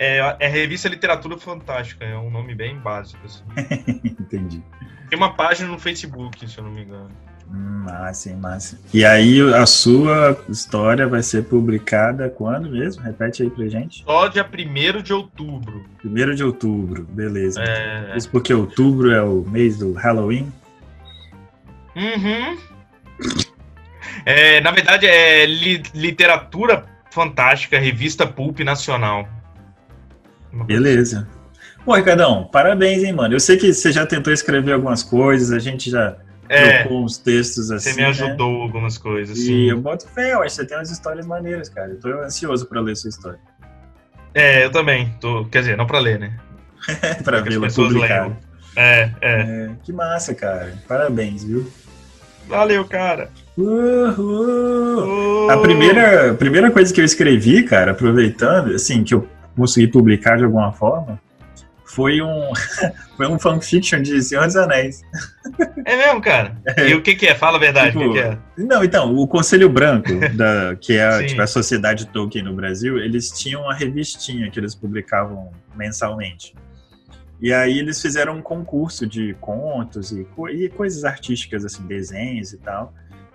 É, 0.03 0.37
é 0.41 0.49
Revista 0.49 0.89
Literatura 0.89 1.37
Fantástica, 1.37 2.07
é 2.07 2.17
um 2.17 2.31
nome 2.31 2.55
bem 2.55 2.75
básico. 2.79 3.21
Assim. 3.23 3.45
Entendi. 4.19 4.63
Tem 5.11 5.19
uma 5.19 5.35
página 5.35 5.69
no 5.69 5.79
Facebook, 5.79 6.49
se 6.49 6.57
eu 6.57 6.65
não 6.65 6.71
me 6.71 6.85
engano. 6.85 7.11
Hum, 7.53 7.85
massa, 7.85 8.35
massa. 8.35 8.81
E 8.95 9.05
aí 9.05 9.43
a 9.53 9.67
sua 9.67 10.43
história 10.49 11.07
vai 11.07 11.23
ser 11.23 11.45
publicada 11.45 12.31
quando 12.31 12.71
mesmo? 12.71 13.03
Repete 13.03 13.43
aí 13.43 13.51
pra 13.51 13.69
gente. 13.69 14.03
Só 14.03 14.29
dia 14.29 14.43
1 14.43 15.03
de 15.03 15.13
outubro. 15.13 15.85
1 16.03 16.35
de 16.35 16.45
outubro, 16.45 17.05
beleza. 17.05 17.63
É... 17.63 18.17
Isso 18.17 18.31
porque 18.31 18.55
outubro 18.55 19.13
é 19.13 19.23
o 19.23 19.43
mês 19.43 19.77
do 19.77 19.93
Halloween? 19.93 20.51
Uhum. 21.95 22.59
É, 24.25 24.63
na 24.63 24.71
verdade, 24.71 25.07
é 25.07 25.45
li 25.45 25.83
literatura 25.93 26.87
fantástica, 27.11 27.79
revista 27.79 28.27
Pulp 28.27 28.61
Nacional. 28.61 29.29
Beleza. 30.53 31.29
Pô, 31.85 31.95
Ricardão, 31.95 32.45
parabéns, 32.45 33.03
hein, 33.03 33.13
mano. 33.13 33.35
Eu 33.35 33.41
sei 33.41 33.57
que 33.57 33.73
você 33.73 33.91
já 33.91 34.05
tentou 34.05 34.33
escrever 34.33 34.73
algumas 34.73 35.03
coisas, 35.03 35.51
a 35.53 35.59
gente 35.59 35.91
já 35.91 36.17
é, 36.49 36.81
trocou 36.81 37.05
uns 37.05 37.17
textos 37.17 37.71
assim. 37.71 37.91
Você 37.91 37.97
me 37.97 38.03
né? 38.03 38.09
ajudou 38.09 38.59
né? 38.59 38.63
algumas 38.63 38.99
coisas, 38.99 39.39
e 39.39 39.47
sim. 39.47 39.71
eu 39.71 39.81
boto 39.81 40.07
fé, 40.09 40.35
eu 40.35 40.43
acho 40.43 40.57
que 40.57 40.63
você 40.63 40.67
tem 40.67 40.77
umas 40.77 40.91
histórias 40.91 41.27
maneiras, 41.27 41.69
cara. 41.69 41.91
Eu 41.91 42.01
tô 42.01 42.09
ansioso 42.09 42.67
pra 42.67 42.81
ler 42.81 42.97
sua 42.97 43.09
história. 43.09 43.39
É, 44.35 44.65
eu 44.65 44.71
também. 44.71 45.15
Tô, 45.21 45.45
quer 45.47 45.61
dizer, 45.61 45.77
não 45.77 45.87
pra 45.87 45.99
ler, 45.99 46.19
né? 46.19 46.37
pra 47.25 47.41
vê-la 47.41 47.69
publicada. 47.69 48.37
É, 48.77 49.11
é, 49.21 49.41
é. 49.41 49.71
Que 49.83 49.93
massa, 49.93 50.35
cara. 50.35 50.75
Parabéns, 50.87 51.45
viu? 51.45 51.71
Valeu, 52.49 52.85
cara. 52.85 53.31
Uhul. 53.57 55.51
A 55.51 55.59
primeira, 55.59 56.35
primeira 56.35 56.71
coisa 56.71 56.93
que 56.93 57.01
eu 57.01 57.05
escrevi, 57.05 57.63
cara, 57.63 57.93
aproveitando, 57.93 58.75
assim, 58.75 59.05
que 59.05 59.15
eu 59.15 59.29
consegui 59.61 59.87
publicar 59.89 60.39
de 60.39 60.45
alguma 60.45 60.73
forma, 60.73 61.21
foi 61.85 62.23
um, 62.23 62.51
foi 63.17 63.27
um 63.27 63.39
fanfiction 63.39 64.01
de 64.01 64.23
Senhor 64.23 64.47
dos 64.47 64.57
Anéis. 64.57 65.03
É 65.85 65.97
mesmo, 65.97 66.21
cara? 66.21 66.57
É. 66.77 66.89
E 66.89 66.95
o 66.95 67.03
que, 67.03 67.15
que 67.15 67.27
é? 67.27 67.35
Fala 67.35 67.57
a 67.57 67.61
verdade, 67.61 67.93
tipo, 67.93 68.05
o 68.05 68.13
que, 68.13 68.21
que, 68.21 68.27
é? 68.27 68.39
Não, 68.57 68.83
então, 68.83 69.15
o 69.15 69.27
Conselho 69.27 69.69
Branco, 69.69 70.09
da, 70.35 70.77
que 70.81 70.97
é 70.97 71.25
tipo, 71.25 71.43
a 71.43 71.47
Sociedade 71.47 72.07
Tolkien 72.07 72.45
no 72.45 72.55
Brasil, 72.55 72.99
eles 72.99 73.31
tinham 73.31 73.63
uma 73.63 73.75
revistinha 73.75 74.51
que 74.51 74.59
eles 74.59 74.75
publicavam 74.75 75.51
mensalmente. 75.77 76.55
E 77.41 77.53
aí 77.53 77.79
eles 77.79 78.01
fizeram 78.01 78.37
um 78.37 78.43
concurso 78.43 79.07
de 79.07 79.35
contos 79.41 80.13
e, 80.13 80.27
e 80.53 80.69
coisas 80.69 81.05
artísticas, 81.05 81.65
assim, 81.65 81.87
desenhos 81.87 82.53
e 82.53 82.59
tal. 82.59 82.95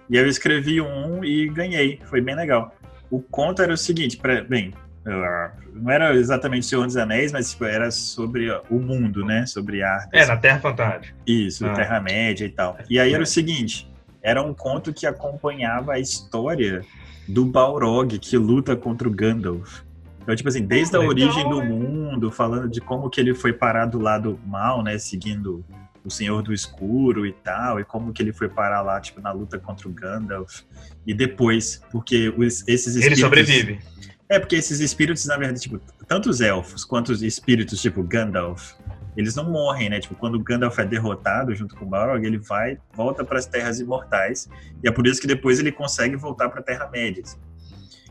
E 0.10 0.16
eu 0.16 0.28
escrevi 0.28 0.80
um 0.80 1.24
e 1.24 1.50
ganhei, 1.50 2.00
foi 2.06 2.22
bem 2.22 2.36
legal. 2.36 2.76
O 3.10 3.20
conto 3.20 3.62
era 3.62 3.74
o 3.74 3.78
seguinte, 3.78 4.18
pra, 4.18 4.44
bem, 4.44 4.74
não 5.06 5.92
era 5.92 6.16
exatamente 6.16 6.66
Senhor 6.66 6.86
dos 6.86 6.98
Anéis, 6.98 7.32
mas 7.32 7.52
tipo, 7.52 7.66
era 7.66 7.92
sobre 7.92 8.50
o 8.70 8.80
mundo, 8.80 9.24
né? 9.24 9.46
Sobre 9.46 9.84
arte. 9.84 10.10
É, 10.12 10.26
na 10.26 10.36
Terra 10.36 10.60
Fantástica. 10.60 11.16
Isso, 11.28 11.66
ah. 11.66 11.74
Terra-média 11.74 12.46
e 12.46 12.50
tal. 12.50 12.78
E 12.90 13.00
aí 13.00 13.14
era 13.14 13.22
o 13.22 13.28
seguinte: 13.28 13.92
era 14.22 14.42
um 14.42 14.54
conto 14.54 14.92
que 14.92 15.06
acompanhava 15.06 15.94
a 15.94 16.00
história 16.00 16.84
do 17.28 17.46
Balrog 17.46 18.18
que 18.18 18.38
luta 18.38 18.76
contra 18.76 19.08
o 19.08 19.12
Gandalf. 19.12 19.82
Então, 20.24 20.36
tipo 20.36 20.50
assim, 20.50 20.66
desde 20.66 20.96
a 20.96 21.00
origem 21.00 21.48
do 21.48 21.64
mundo, 21.64 22.32
falando 22.32 22.68
de 22.68 22.82
como 22.82 23.08
que 23.12 23.22
ele 23.22 23.36
foi 23.36 23.54
parar 23.54 23.86
do 23.86 24.00
lado 24.00 24.40
mal, 24.44 24.82
né? 24.82 24.98
Seguindo 24.98 25.64
o 26.04 26.10
Senhor 26.10 26.42
do 26.42 26.52
Escuro 26.52 27.28
e 27.28 27.32
tal, 27.32 27.80
e 27.80 27.84
como 27.84 28.12
que 28.12 28.24
ele 28.24 28.34
foi 28.34 28.50
parar 28.50 28.82
lá, 28.82 29.00
tipo, 29.00 29.22
na 29.22 29.32
luta 29.32 29.60
contra 29.60 29.88
o 29.88 29.92
Gandalf. 29.92 30.62
E 31.06 31.14
depois, 31.14 31.82
porque 31.92 32.30
os, 32.30 32.68
esses 32.68 32.96
espíritos... 32.96 33.06
Ele 33.06 33.16
sobrevive. 33.18 33.80
É, 34.28 34.40
porque 34.40 34.56
esses 34.56 34.80
espíritos, 34.80 35.26
na 35.26 35.38
verdade, 35.38 35.62
tipo, 35.62 35.80
tanto 36.08 36.30
os 36.30 36.42
elfos 36.42 36.84
quanto 36.84 37.12
os 37.12 37.22
espíritos, 37.22 37.82
tipo 37.82 38.02
Gandalf, 38.02 38.74
eles 39.16 39.36
não 39.36 39.50
morrem, 39.50 39.90
né? 39.90 40.00
Tipo, 40.00 40.16
quando 40.16 40.40
Gandalf 40.40 40.78
é 40.80 40.86
derrotado 40.86 41.56
junto 41.56 41.76
com 41.76 41.86
o 41.86 41.88
Balrog, 41.88 42.26
ele 42.26 42.38
vai, 42.38 42.78
volta 42.94 43.24
para 43.24 43.38
as 43.38 43.46
Terras 43.46 43.80
Imortais, 43.80 44.50
e 44.84 44.88
é 44.88 44.92
por 44.92 45.06
isso 45.08 45.22
que 45.22 45.28
depois 45.28 45.60
ele 45.60 45.72
consegue 45.72 46.16
voltar 46.16 46.50
para 46.50 46.60
a 46.60 46.64
Terra-média. 46.64 47.24
Assim. 47.24 47.38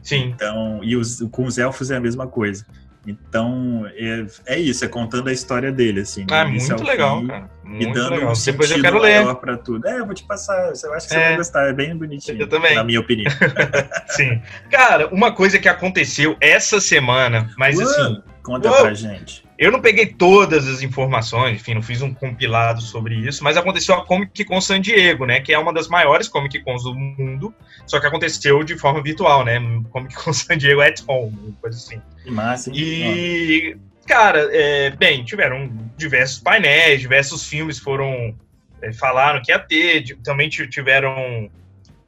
Sim. 0.03 0.31
Então, 0.35 0.81
e 0.83 0.97
os, 0.97 1.21
com 1.31 1.45
os 1.47 1.59
elfos 1.59 1.91
é 1.91 1.97
a 1.97 2.01
mesma 2.01 2.27
coisa. 2.27 2.65
Então, 3.07 3.85
é, 3.95 4.27
é 4.47 4.59
isso, 4.59 4.85
é 4.85 4.89
contando 4.89 5.29
a 5.29 5.33
história 5.33 5.71
dele, 5.71 6.01
assim. 6.01 6.25
Ah, 6.31 6.47
muito 6.47 6.85
legal, 6.85 7.21
fim, 7.21 7.27
cara. 7.27 7.51
Muito 7.75 7.91
e 7.91 7.93
dando 7.93 8.11
legal. 8.15 8.33
um 8.33 8.43
Depois 8.45 8.71
eu 8.71 8.81
quero 8.81 8.99
ler. 8.99 9.35
pra 9.37 9.57
tudo. 9.57 9.87
É, 9.87 9.99
eu 9.99 10.07
vou 10.07 10.15
te 10.15 10.25
passar, 10.25 10.57
eu 10.83 10.95
acho 10.95 11.07
que 11.09 11.13
você 11.15 11.19
É. 11.19 11.29
vai 11.29 11.37
gostar, 11.37 11.69
é 11.69 11.73
bem 11.73 11.97
bonitinho. 11.97 12.41
Eu 12.41 12.49
também. 12.49 12.75
Na 12.75 12.85
minha 12.85 13.01
opinião. 13.01 13.31
Sim. 14.09 14.41
Cara, 14.71 15.09
uma 15.09 15.33
coisa 15.33 15.59
que 15.59 15.69
aconteceu 15.69 16.37
essa 16.41 16.81
semana, 16.81 17.51
mas 17.59 17.77
Uou, 17.79 17.87
assim, 17.89 18.23
Conta 18.43 18.71
Uou. 18.71 18.83
pra 18.83 18.93
gente. 18.95 19.43
eu 19.59 19.73
não 19.73 19.81
peguei 19.81 20.05
todas 20.07 20.69
as 20.69 20.83
informações, 20.83 21.57
enfim, 21.57 21.73
não 21.75 21.81
fiz 21.83 22.03
um 22.03 22.13
compilado 22.13 22.83
sobre 22.83 23.15
isso, 23.15 23.43
mas 23.43 23.57
aconteceu 23.57 23.95
a 23.95 24.05
Comic 24.05 24.45
Con 24.45 24.61
San 24.61 24.81
Diego, 24.83 25.25
né? 25.25 25.41
Que 25.41 25.55
é 25.55 25.59
uma 25.59 25.73
das 25.73 25.89
maiores 25.89 26.29
Comic 26.29 26.61
Cons 26.63 26.83
do 26.85 26.95
mundo, 26.95 27.55
só 27.87 27.99
que 27.99 28.07
aconteceu 28.07 28.63
de 28.63 28.77
forma 28.79 29.03
virtual, 29.03 29.45
né? 29.45 29.59
Comic 29.91 30.15
Con 30.15 30.33
San 30.35 30.59
Diego 30.59 30.83
at 30.83 31.01
home, 31.09 31.57
coisa 31.61 31.77
assim. 31.79 32.03
Que 32.23 32.31
massa, 32.31 32.69
hein? 32.71 32.77
E, 32.79 33.77
cara, 34.07 34.49
é, 34.53 34.91
bem, 34.91 35.25
tiveram 35.25 35.71
diversos 35.97 36.39
painéis, 36.41 37.01
diversos 37.01 37.47
filmes 37.49 37.79
foram. 37.79 38.37
é, 38.83 38.93
falaram 38.93 39.41
que 39.43 39.51
ia 39.53 39.59
ter, 39.59 40.17
também 40.23 40.49
ti- 40.49 40.69
tiveram 40.69 41.51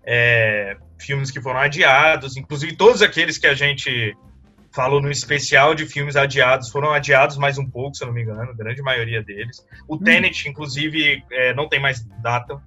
é, 0.04 0.76
filmes 0.98 1.30
que 1.30 1.40
foram 1.40 1.60
adiados, 1.60 2.36
inclusive 2.36 2.76
todos 2.76 3.02
aqueles 3.02 3.38
que 3.38 3.46
a 3.46 3.54
gente 3.54 4.16
falou 4.74 5.00
no 5.00 5.10
especial 5.10 5.74
de 5.74 5.86
filmes 5.86 6.16
adiados 6.16 6.68
foram 6.68 6.92
adiados 6.92 7.38
mais 7.38 7.56
um 7.56 7.66
pouco, 7.68 7.96
se 7.96 8.04
eu 8.04 8.08
não 8.08 8.14
me 8.14 8.22
engano, 8.22 8.42
a 8.42 8.52
grande 8.54 8.82
maioria 8.82 9.22
deles. 9.22 9.64
O 9.88 9.96
Tenet, 9.96 10.46
inclusive, 10.48 11.22
é, 11.32 11.54
não 11.54 11.66
tem 11.68 11.80
mais 11.80 12.04
data. 12.22 12.60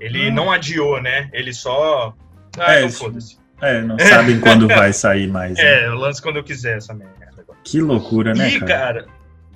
Ele 0.00 0.30
Hum. 0.30 0.34
não 0.34 0.50
adiou, 0.50 1.00
né? 1.02 1.28
Ele 1.34 1.52
só. 1.52 2.14
Ah, 2.58 2.74
É, 2.76 2.86
isso- 2.86 2.98
foda-se. 2.98 3.38
É, 3.60 3.82
não 3.82 3.98
sabem 3.98 4.40
quando 4.40 4.66
vai 4.66 4.90
sair 4.94 5.26
mais. 5.28 5.52
né? 5.58 5.62
É, 5.82 5.86
eu 5.88 5.94
lanço 5.94 6.22
quando 6.22 6.36
eu 6.36 6.42
quiser 6.44 6.78
essa 6.78 6.94
merda. 6.94 7.39
Que 7.64 7.80
loucura, 7.80 8.34
né, 8.34 8.48
E, 8.50 8.60
cara? 8.60 8.66
cara, 8.72 9.06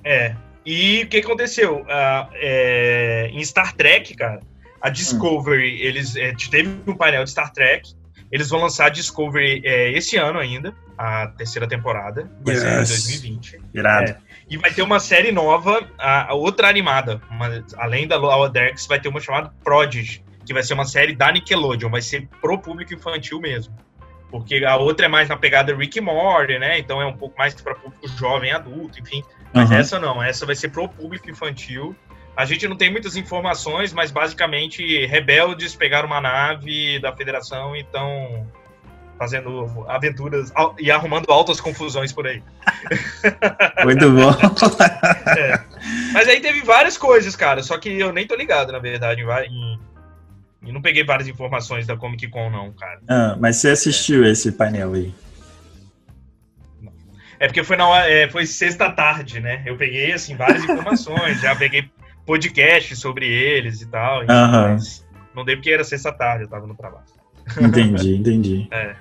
é. 0.03 0.35
E 0.65 1.03
o 1.03 1.07
que 1.07 1.17
aconteceu? 1.17 1.85
Ah, 1.89 2.29
é, 2.33 3.29
em 3.31 3.43
Star 3.43 3.73
Trek, 3.75 4.15
cara, 4.15 4.39
a 4.81 4.89
Discovery, 4.89 5.81
eles 5.81 6.15
é, 6.15 6.33
teve 6.49 6.69
um 6.87 6.95
painel 6.95 7.23
de 7.23 7.29
Star 7.31 7.51
Trek. 7.51 7.93
Eles 8.31 8.49
vão 8.49 8.59
lançar 8.61 8.87
a 8.87 8.89
Discovery 8.89 9.61
é, 9.63 9.91
esse 9.91 10.17
ano 10.17 10.39
ainda, 10.39 10.73
a 10.97 11.27
terceira 11.27 11.67
temporada, 11.67 12.29
vai 12.41 12.55
ser 12.55 12.67
em 12.67 12.79
Yes. 12.79 12.89
2020. 12.89 13.61
Irado. 13.73 14.11
É. 14.11 14.17
E 14.49 14.57
vai 14.57 14.71
ter 14.73 14.81
uma 14.81 14.99
série 14.99 15.31
nova, 15.31 15.87
a, 15.97 16.31
a 16.31 16.33
outra 16.33 16.67
animada, 16.67 17.21
uma- 17.29 17.63
além 17.77 18.07
da 18.07 18.17
Lower 18.17 18.49
Decks, 18.49 18.87
vai 18.87 18.99
ter 18.99 19.07
uma 19.07 19.19
chamada 19.19 19.53
Prodigy, 19.63 20.23
que 20.45 20.53
vai 20.53 20.63
ser 20.63 20.73
uma 20.73 20.85
série 20.85 21.15
da 21.15 21.31
Nickelodeon, 21.31 21.89
vai 21.89 22.01
ser 22.01 22.27
pro 22.41 22.57
público 22.59 22.93
infantil 22.93 23.39
mesmo. 23.39 23.75
Porque 24.39 24.63
a 24.65 24.75
outra 24.77 25.05
é 25.05 25.09
mais 25.09 25.29
na 25.29 25.37
pegada 25.37 25.75
Rick 25.75 25.99
Morty, 26.01 26.57
né? 26.59 26.77
Então 26.79 27.01
é 27.01 27.05
um 27.05 27.15
pouco 27.15 27.37
mais 27.37 27.53
para 27.53 27.75
público 27.75 28.07
jovem, 28.17 28.51
adulto, 28.51 28.99
enfim. 28.99 29.23
Mas 29.53 29.71
Aham. 29.71 29.79
essa 29.79 29.99
não, 29.99 30.21
essa 30.23 30.45
vai 30.45 30.55
ser 30.55 30.69
pro 30.69 30.87
público 30.89 31.29
infantil. 31.29 31.95
A 32.35 32.43
gente 32.45 32.67
não 32.67 32.75
tem 32.75 32.91
muitas 32.91 33.15
informações, 33.15 33.93
mas 33.93 34.11
basicamente 34.11 35.05
rebeldes 35.05 35.73
pegaram 35.73 36.07
uma 36.07 36.19
nave 36.19 36.99
da 36.99 37.15
federação 37.15 37.75
e 37.75 37.79
estão 37.81 38.45
fazendo 39.17 39.85
aventuras 39.87 40.51
e 40.77 40.91
arrumando 40.91 41.31
altas 41.31 41.61
confusões 41.61 42.11
por 42.11 42.27
aí. 42.27 42.43
Muito 43.85 44.09
bom. 44.11 44.31
Mas 46.13 46.27
aí 46.27 46.41
teve 46.41 46.61
várias 46.61 46.97
coisas, 46.97 47.35
cara, 47.35 47.63
só 47.63 47.77
que 47.77 47.99
eu 47.99 48.11
nem 48.11 48.27
tô 48.27 48.35
ligado, 48.35 48.71
na 48.73 48.79
verdade, 48.79 49.21
em- 49.21 49.79
e 50.65 50.71
não 50.71 50.81
peguei 50.81 51.03
várias 51.03 51.27
informações 51.27 51.85
da 51.87 51.95
Comic 51.95 52.27
Con, 52.27 52.49
não, 52.49 52.71
cara. 52.73 52.99
Ah, 53.07 53.37
mas 53.39 53.57
você 53.57 53.69
assistiu 53.69 54.25
esse 54.25 54.51
painel 54.51 54.93
aí? 54.93 55.13
É 57.39 57.47
porque 57.47 57.63
foi 57.63 57.75
na 57.75 58.05
é, 58.07 58.29
foi 58.29 58.45
sexta 58.45 58.89
tarde, 58.89 59.39
né? 59.41 59.61
Eu 59.65 59.75
peguei, 59.75 60.11
assim, 60.13 60.35
várias 60.35 60.63
informações, 60.65 61.39
já 61.41 61.55
peguei 61.55 61.89
podcast 62.25 62.95
sobre 62.95 63.27
eles 63.27 63.81
e 63.81 63.87
tal. 63.87 64.23
mas 64.25 65.05
não 65.35 65.43
dei 65.43 65.55
porque 65.55 65.69
era 65.69 65.83
sexta 65.83 66.11
tarde, 66.11 66.45
eu 66.45 66.49
tava 66.49 66.65
no 66.65 66.75
trabalho. 66.75 67.05
Entendi, 67.61 68.15
entendi. 68.15 68.67
É. 68.73 68.95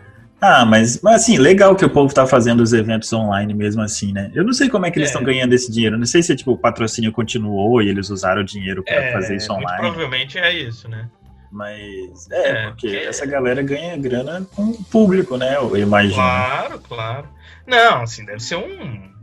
Ah, 0.47 0.67
mas, 0.67 1.01
mas 1.01 1.23
assim, 1.23 1.39
legal 1.39 1.75
que 1.75 1.87
o 1.87 1.89
povo 1.89 2.13
tá 2.13 2.27
fazendo 2.27 2.61
os 2.63 2.75
eventos 2.75 3.11
online 3.15 3.55
mesmo 3.55 3.81
assim, 3.81 4.13
né? 4.13 4.31
Eu 4.35 4.45
não 4.45 4.53
sei 4.53 4.69
como 4.69 4.85
é 4.85 4.91
que 4.91 4.99
eles 4.99 5.09
É. 5.09 5.13
estão 5.13 5.25
ganhando 5.25 5.55
esse 5.55 5.73
dinheiro. 5.73 5.97
Não 5.97 6.05
sei 6.05 6.23
se 6.23 6.37
tipo, 6.37 6.53
o 6.53 6.59
patrocínio 6.59 7.11
continuou 7.13 7.81
e 7.81 7.89
eles 7.89 8.11
usaram 8.11 8.43
o 8.43 8.45
dinheiro 8.45 8.83
para 8.85 8.95
É, 8.95 9.13
fazer 9.13 9.37
isso 9.37 9.51
muito 9.55 9.65
online. 9.65 9.81
provavelmente 9.81 10.37
é 10.37 10.53
isso, 10.53 10.87
né? 10.87 11.09
Mas 11.55 12.29
é, 12.33 12.49
É, 12.49 12.67
porque 12.71 12.89
porque- 12.89 13.07
essa 13.07 13.25
galera 13.25 13.63
ganha 13.63 13.97
grana 13.97 14.45
com 14.57 14.65
o 14.71 14.85
público, 14.85 15.37
né? 15.37 15.57
Eu 15.57 15.77
imagino. 15.77 16.15
Claro, 16.17 16.81
claro. 16.81 17.29
Não, 17.65 18.03
assim, 18.03 18.25
deve 18.25 18.41
ser 18.41 18.57
um, 18.57 19.15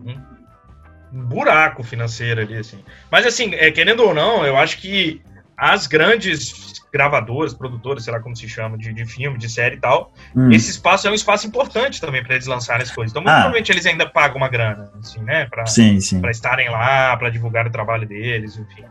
um, 1.11 1.25
buraco 1.25 1.83
financeiro 1.83 2.39
ali, 2.39 2.55
assim. 2.55 2.79
Mas, 3.11 3.25
assim, 3.27 3.53
é, 3.55 3.69
querendo 3.69 3.99
ou 4.03 4.13
não, 4.13 4.45
eu 4.45 4.55
acho 4.57 4.77
que 4.77 5.21
as 5.57 5.85
grandes 5.87 6.79
gravadoras, 6.91 7.53
produtoras, 7.53 8.05
sei 8.05 8.13
lá 8.13 8.19
como 8.21 8.35
se 8.35 8.47
chama, 8.47 8.77
de, 8.77 8.93
de 8.93 9.05
filme, 9.05 9.37
de 9.37 9.49
série 9.49 9.75
e 9.75 9.79
tal, 9.79 10.13
Hum, 10.35 10.49
esse 10.51 10.71
espaço 10.71 11.07
é 11.07 11.11
um 11.11 11.13
espaço 11.13 11.45
importante 11.45 11.99
também 11.99 12.23
para 12.23 12.35
eles 12.35 12.47
lançarem 12.47 12.83
as 12.83 12.91
coisas. 12.91 13.11
Então, 13.11 13.21
muito 13.21 13.29
Ah. 13.31 13.35
provavelmente 13.41 13.71
eles 13.71 13.85
ainda 13.85 14.07
pagam 14.09 14.37
uma 14.37 14.47
grana, 14.49 14.89
assim, 15.01 15.21
né? 15.21 15.45
Pra, 15.47 15.65
sim, 15.65 15.99
sim. 15.99 16.21
para 16.21 16.31
estarem 16.31 16.69
lá, 16.69 17.15
para 17.17 17.29
divulgar 17.29 17.67
o 17.67 17.71
trabalho 17.71 18.07
deles, 18.07 18.57
enfim. 18.57 18.85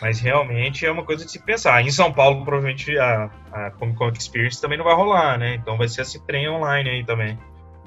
Mas 0.00 0.20
realmente 0.20 0.84
é 0.84 0.90
uma 0.90 1.04
coisa 1.04 1.24
de 1.24 1.30
se 1.30 1.42
pensar. 1.42 1.82
Em 1.82 1.90
São 1.90 2.12
Paulo, 2.12 2.44
provavelmente 2.44 2.96
a, 2.98 3.30
a 3.52 3.70
Comic 3.72 3.96
Con 3.96 4.08
Experience 4.10 4.60
também 4.60 4.76
não 4.76 4.84
vai 4.84 4.94
rolar, 4.94 5.38
né? 5.38 5.54
Então 5.54 5.76
vai 5.76 5.88
ser 5.88 6.02
esse 6.02 6.24
trem 6.26 6.48
online 6.48 6.90
aí 6.90 7.04
também. 7.04 7.38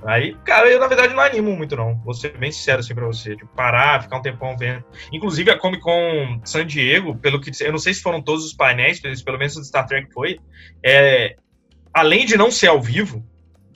Aí, 0.06 0.34
cara, 0.46 0.70
eu 0.70 0.80
na 0.80 0.88
verdade 0.88 1.13
não 1.13 1.22
animo 1.22 1.56
muito, 1.56 1.75
não. 1.75 1.96
Vou 2.06 2.13
ser 2.13 2.38
bem 2.38 2.51
sincero 2.51 2.80
assim 2.80 2.96
pra 2.96 3.06
você. 3.06 3.36
Tipo, 3.36 3.54
parar, 3.54 4.01
ficar 4.01 4.18
um 4.18 4.22
tempão 4.22 4.58
vendo. 4.58 4.84
Inclusive 5.12 5.51
a 5.51 5.58
Comic 5.58 5.84
Con 5.84 6.39
San 6.46 6.66
Diego, 6.66 7.16
pelo 7.18 7.39
que. 7.39 7.51
Eu 7.63 7.72
não 7.72 7.80
sei 7.80 7.94
se 7.94 8.01
foram 8.01 8.22
todos 8.22 8.46
os 8.46 8.54
painéis, 8.54 9.01
pelo 9.24 9.38
menos 9.38 9.58
o 9.58 9.62
de 9.62 9.68
Star 9.68 9.86
Trek 9.86 10.12
foi. 10.13 10.39
É, 10.84 11.36
além 11.94 12.25
de 12.25 12.38
não 12.38 12.50
ser 12.50 12.68
ao 12.68 12.82
vivo, 12.82 13.24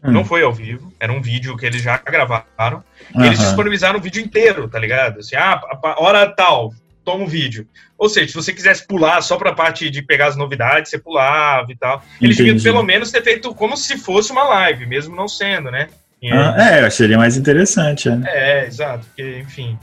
Hum. 0.06 0.12
não 0.12 0.26
foi 0.26 0.44
ao 0.44 0.52
vivo, 0.52 0.92
era 1.00 1.14
um 1.14 1.22
vídeo 1.22 1.56
que 1.56 1.66
eles 1.66 1.82
já 1.82 1.98
gravaram. 1.98 2.84
Eles 3.16 3.40
Aham. 3.40 3.48
disponibilizaram 3.48 4.00
o 4.00 4.02
vídeo 4.02 4.22
inteiro, 4.22 4.68
tá 4.68 4.78
ligado? 4.78 5.20
Assim, 5.20 5.38
ah, 5.38 5.62
hora 5.98 6.28
tal, 6.28 6.72
toma 7.04 7.26
o 7.26 7.28
vídeo. 7.28 7.68
Ou 7.98 8.10
seja, 8.10 8.28
se 8.28 8.34
você 8.34 8.54
quisesse 8.54 8.86
pular 8.88 9.22
só 9.22 9.38
pra 9.38 9.54
parte 9.54 9.90
de 9.90 10.02
pegar 10.02 10.28
as 10.28 10.36
novidades, 10.36 10.90
você 10.90 10.98
pulava 10.98 11.72
e 11.72 11.76
tal. 11.76 12.04
Eles 12.22 12.38
deviam 12.38 12.54
Entendi. 12.54 12.70
pelo 12.70 12.84
menos 12.84 13.12
ter 13.12 13.24
feito 13.24 13.54
como 13.54 13.76
se 13.78 13.98
fosse 13.98 14.32
uma 14.32 14.44
live, 14.44 14.86
mesmo 14.86 15.16
não 15.16 15.28
sendo, 15.28 15.70
né? 15.72 15.88
Ah, 16.32 16.76
é, 16.76 16.82
eu 16.82 16.86
acharia 16.86 17.18
mais 17.18 17.36
interessante, 17.36 18.10
né? 18.10 18.24
é, 18.28 18.66
exato, 18.66 19.06
porque, 19.08 19.40
enfim. 19.40 19.78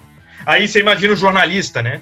Aí 0.47 0.67
você 0.67 0.81
imagina 0.81 1.13
o 1.13 1.17
jornalista, 1.17 1.83
né? 1.83 2.01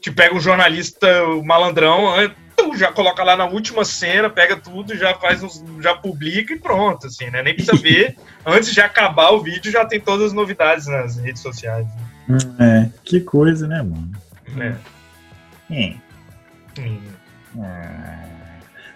Te 0.00 0.10
pega 0.10 0.34
um 0.34 0.40
jornalista 0.40 1.06
malandrão, 1.44 2.08
ah, 2.08 2.30
já 2.76 2.92
coloca 2.92 3.22
lá 3.22 3.36
na 3.36 3.44
última 3.44 3.84
cena, 3.84 4.28
pega 4.28 4.56
tudo, 4.56 4.96
já 4.96 5.14
faz 5.14 5.42
uns, 5.42 5.62
já 5.80 5.94
publica 5.94 6.52
e 6.52 6.58
pronto, 6.58 7.06
assim, 7.06 7.30
né? 7.30 7.42
Nem 7.42 7.54
precisa 7.54 7.76
ver. 7.76 8.16
Antes 8.44 8.72
de 8.72 8.80
acabar 8.80 9.30
o 9.30 9.40
vídeo, 9.40 9.70
já 9.70 9.84
tem 9.84 10.00
todas 10.00 10.26
as 10.26 10.32
novidades 10.32 10.86
nas 10.86 11.16
redes 11.16 11.42
sociais. 11.42 11.86
Hum, 12.28 12.38
É, 12.58 12.88
que 13.04 13.20
coisa, 13.20 13.66
né, 13.68 13.82
mano? 13.82 14.10
Hum. 15.70 15.94
Hum. 16.78 17.00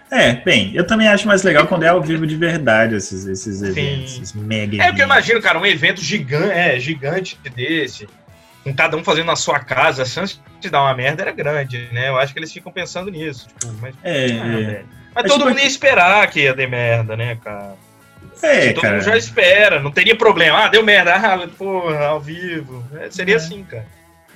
É, 0.09 0.33
bem, 0.33 0.71
eu 0.75 0.85
também 0.85 1.07
acho 1.07 1.25
mais 1.25 1.41
legal 1.41 1.65
quando 1.67 1.83
é 1.83 1.87
ao 1.87 2.01
vivo 2.01 2.27
de 2.27 2.35
verdade 2.35 2.95
esses, 2.95 3.25
esses 3.25 3.61
eventos, 3.61 4.15
esses 4.15 4.33
mega 4.33 4.75
É 4.75 4.87
porque 4.87 5.01
eu 5.01 5.05
eventos. 5.05 5.05
imagino, 5.05 5.41
cara, 5.41 5.57
um 5.57 5.65
evento 5.65 6.01
gigante, 6.01 6.51
é, 6.51 6.77
gigante 6.79 7.39
desse, 7.55 8.07
com 8.63 8.73
cada 8.75 8.97
um 8.97 9.03
fazendo 9.05 9.27
na 9.27 9.37
sua 9.37 9.59
casa, 9.59 10.01
a 10.03 10.05
chance 10.05 10.37
de 10.59 10.69
dar 10.69 10.81
uma 10.81 10.93
merda 10.93 11.21
era 11.23 11.31
grande, 11.31 11.87
né? 11.93 12.09
Eu 12.09 12.17
acho 12.19 12.33
que 12.33 12.39
eles 12.39 12.51
ficam 12.51 12.71
pensando 12.73 13.09
nisso. 13.09 13.47
Tipo, 13.47 13.73
mas, 13.81 13.95
É, 14.03 14.25
ah, 14.31 14.61
é. 14.61 14.83
mas 15.15 15.23
todo 15.31 15.45
mundo 15.45 15.59
ia 15.59 15.65
esperar 15.65 16.29
que 16.29 16.41
ia 16.41 16.53
ter 16.53 16.67
merda, 16.67 17.15
né, 17.15 17.37
cara? 17.41 17.75
É, 18.43 18.73
todo 18.73 18.81
cara. 18.81 18.95
mundo 18.95 19.03
já 19.05 19.15
espera, 19.17 19.79
não 19.79 19.91
teria 19.91 20.15
problema. 20.15 20.65
Ah, 20.65 20.67
deu 20.67 20.83
merda, 20.83 21.15
ah, 21.15 21.47
porra, 21.57 22.07
ao 22.07 22.19
vivo. 22.19 22.85
É, 22.99 23.09
seria 23.09 23.35
É. 23.35 23.37
assim, 23.37 23.63
cara. 23.63 23.85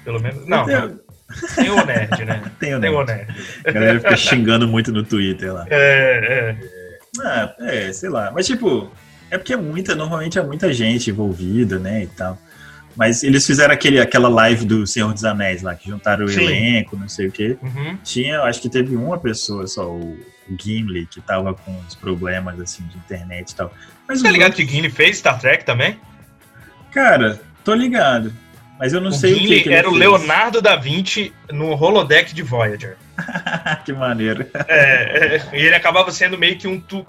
Pelo 0.05 0.21
menos. 0.21 0.47
Não, 0.47 0.65
não. 0.65 0.99
Tem 1.55 1.69
o 1.69 1.85
nerd, 1.85 2.25
né? 2.25 2.41
Tem 2.59 2.75
o 2.75 2.79
Tem 2.81 2.89
o 2.89 3.03
nerd. 3.03 3.27
nerd. 3.27 3.35
A 3.65 3.71
galera 3.71 3.99
fica 3.99 4.15
xingando 4.17 4.67
muito 4.67 4.91
no 4.91 5.03
Twitter 5.03 5.53
lá. 5.53 5.65
É, 5.69 6.55
é. 6.61 6.85
Ah, 7.21 7.55
é, 7.59 7.91
sei 7.93 8.09
lá. 8.09 8.31
Mas, 8.33 8.45
tipo, 8.45 8.91
é 9.31 9.37
porque 9.37 9.53
é 9.53 9.57
muita, 9.57 9.95
normalmente 9.95 10.37
é 10.37 10.43
muita 10.43 10.71
gente 10.73 11.09
envolvida, 11.09 11.79
né, 11.79 12.03
e 12.03 12.07
tal. 12.07 12.37
Mas 12.95 13.23
eles 13.23 13.45
fizeram 13.45 13.73
aquele, 13.73 13.99
aquela 13.99 14.29
live 14.29 14.65
do 14.65 14.87
Senhor 14.87 15.13
dos 15.13 15.25
Anéis 15.25 15.61
lá, 15.61 15.75
que 15.75 15.89
juntaram 15.89 16.25
o 16.25 16.29
Sim. 16.29 16.43
elenco, 16.45 16.95
não 16.95 17.09
sei 17.09 17.27
o 17.27 17.31
quê. 17.31 17.57
Uhum. 17.61 17.97
Tinha, 18.03 18.41
acho 18.43 18.61
que 18.61 18.69
teve 18.69 18.95
uma 18.95 19.17
pessoa 19.17 19.67
só, 19.67 19.89
o 19.89 20.17
Gimli, 20.61 21.05
que 21.07 21.19
tava 21.19 21.53
com 21.53 21.71
uns 21.79 21.95
problemas 21.95 22.57
assim 22.61 22.83
de 22.87 22.95
internet 22.97 23.49
e 23.51 23.55
tal. 23.55 23.73
Mas 24.07 24.21
Tá 24.21 24.31
ligado 24.31 24.51
outros- 24.51 24.65
que 24.65 24.71
Gimli 24.73 24.89
fez 24.89 25.17
Star 25.17 25.37
Trek 25.39 25.65
também? 25.65 25.99
Cara, 26.93 27.39
tô 27.65 27.73
ligado. 27.73 28.31
Mas 28.79 28.91
eu 28.93 28.99
não 29.01 29.09
o 29.09 29.13
sei 29.13 29.33
o 29.33 29.37
que, 29.39 29.61
que 29.61 29.69
ele 29.69 29.75
era 29.75 29.87
o 29.87 29.91
fez. 29.91 29.99
Leonardo 30.01 30.61
da 30.61 30.75
Vinci 30.75 31.33
no 31.51 31.71
holodeck 31.71 32.33
de 32.33 32.41
Voyager. 32.41 32.97
que 33.85 33.93
maneiro. 33.93 34.45
É, 34.67 35.35
é, 35.37 35.41
e 35.53 35.65
ele 35.65 35.75
acabava 35.75 36.11
sendo 36.11 36.37
meio 36.37 36.57
que 36.57 36.67
um, 36.67 36.77
tu- 36.79 37.05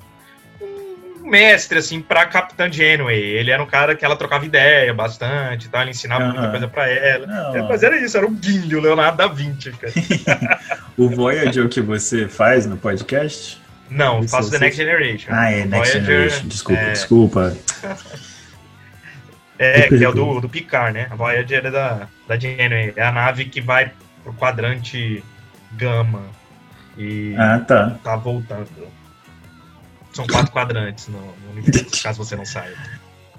um 0.60 1.28
mestre, 1.28 1.78
assim, 1.78 2.00
pra 2.00 2.24
Capitã 2.26 2.70
Janeway. 2.70 3.18
Ele 3.20 3.50
era 3.50 3.60
um 3.60 3.66
cara 3.66 3.96
que 3.96 4.04
ela 4.04 4.14
trocava 4.14 4.46
ideia 4.46 4.94
bastante 4.94 5.68
tal, 5.68 5.82
ele 5.82 5.90
ensinava 5.90 6.26
muita 6.26 6.48
coisa 6.50 6.68
pra 6.68 6.88
ela. 6.88 7.26
Não, 7.26 7.56
É, 7.56 7.62
Mas 7.62 7.82
era 7.82 7.98
isso, 7.98 8.16
era 8.16 8.26
o 8.26 8.36
Gimli, 8.40 8.76
o 8.76 8.80
Leonardo 8.80 9.16
da 9.18 9.26
Vinci, 9.26 9.72
cara. 9.72 9.92
O 10.96 11.10
Voyager 11.10 11.68
que 11.68 11.80
você 11.82 12.26
faz 12.28 12.64
no 12.64 12.76
podcast? 12.78 13.60
Não, 13.90 14.26
faço 14.26 14.50
The 14.50 14.58
Next 14.60 14.76
Generation. 14.82 15.28
Ah, 15.30 15.50
é 15.50 15.64
Next 15.66 15.92
Voyager, 15.92 16.04
Generation. 16.04 16.48
Desculpa, 16.48 16.80
é, 16.80 16.92
desculpa. 16.92 17.56
É, 19.58 19.88
que 19.88 20.04
é 20.04 20.08
o 20.08 20.12
do, 20.12 20.40
do 20.40 20.48
Picard, 20.48 20.92
né? 20.92 21.06
A 21.10 21.14
Voyager 21.14 21.64
é 21.64 21.70
da, 21.70 22.08
da 22.28 22.38
Janeway. 22.38 22.92
É 22.96 23.02
a 23.02 23.12
nave 23.12 23.46
que 23.46 23.60
vai 23.60 23.90
pro 24.22 24.32
quadrante 24.34 25.22
Gama. 25.72 26.22
E 26.98 27.34
Ah, 27.36 27.58
tá. 27.60 27.98
tá 28.02 28.16
voltando. 28.16 28.68
São 30.12 30.26
quatro 30.26 30.50
quadrantes 30.52 31.08
no, 31.08 31.20
no 31.20 31.50
universo, 31.52 32.02
caso 32.02 32.24
você 32.24 32.36
não 32.36 32.44
saiba. 32.44 32.76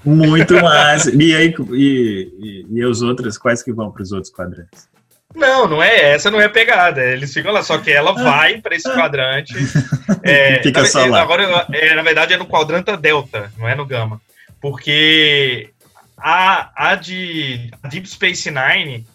Muito 0.05 0.53
massa. 0.61 1.11
E 1.15 1.35
aí, 1.35 1.53
e, 1.71 2.65
e, 2.71 2.77
e 2.77 2.85
os 2.85 3.01
outros, 3.01 3.37
quais 3.37 3.63
que 3.63 3.73
vão 3.73 3.91
pros 3.91 4.11
outros 4.11 4.31
quadrantes? 4.31 4.87
Não, 5.35 5.67
não 5.67 5.83
é 5.83 6.13
essa, 6.13 6.31
não 6.31 6.39
é 6.39 6.45
a 6.45 6.49
pegada. 6.49 7.03
Eles 7.03 7.33
ficam 7.33 7.51
lá, 7.51 7.61
só 7.61 7.77
que 7.77 7.91
ela 7.91 8.13
vai 8.13 8.61
pra 8.61 8.75
esse 8.75 8.91
quadrante. 8.91 9.53
É, 10.23 10.61
Fica 10.61 10.81
na, 10.81 10.87
só 10.87 11.05
lá. 11.05 11.21
Agora, 11.21 11.67
é, 11.71 11.93
na 11.93 12.01
verdade, 12.01 12.33
é 12.33 12.37
no 12.37 12.45
quadrante 12.45 12.95
Delta, 12.97 13.51
não 13.57 13.67
é 13.67 13.75
no 13.75 13.85
Gama. 13.85 14.19
Porque 14.59 15.69
a, 16.17 16.71
a 16.91 16.95
de 16.95 17.71
a 17.83 17.87
Deep 17.87 18.07
Space 18.09 18.49
Nine, 18.51 19.05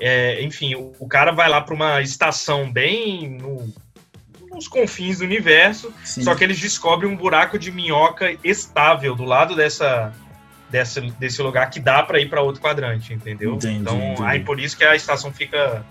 é, 0.00 0.42
enfim, 0.42 0.74
o, 0.74 0.92
o 0.98 1.08
cara 1.08 1.32
vai 1.32 1.48
lá 1.48 1.60
pra 1.60 1.74
uma 1.74 2.00
estação 2.02 2.70
bem 2.70 3.38
no- 3.38 3.72
nos 4.50 4.68
confins 4.68 5.18
do 5.18 5.24
universo, 5.24 5.92
Sim. 6.04 6.22
só 6.22 6.34
que 6.34 6.44
eles 6.44 6.58
descobrem 6.60 7.10
um 7.10 7.16
buraco 7.16 7.58
de 7.58 7.72
minhoca 7.72 8.36
estável 8.44 9.14
do 9.14 9.24
lado 9.24 9.56
dessa, 9.56 10.12
dessa 10.68 11.00
desse 11.00 11.40
lugar 11.40 11.70
que 11.70 11.80
dá 11.80 12.02
pra 12.02 12.20
ir 12.20 12.28
pra 12.28 12.42
outro 12.42 12.60
quadrante, 12.60 13.14
entendeu? 13.14 13.54
Entendi, 13.54 13.78
então, 13.80 13.96
entendi. 13.98 14.22
aí 14.24 14.40
por 14.40 14.60
isso 14.60 14.76
que 14.76 14.84
a 14.84 14.94
estação 14.94 15.32
fica 15.32 15.82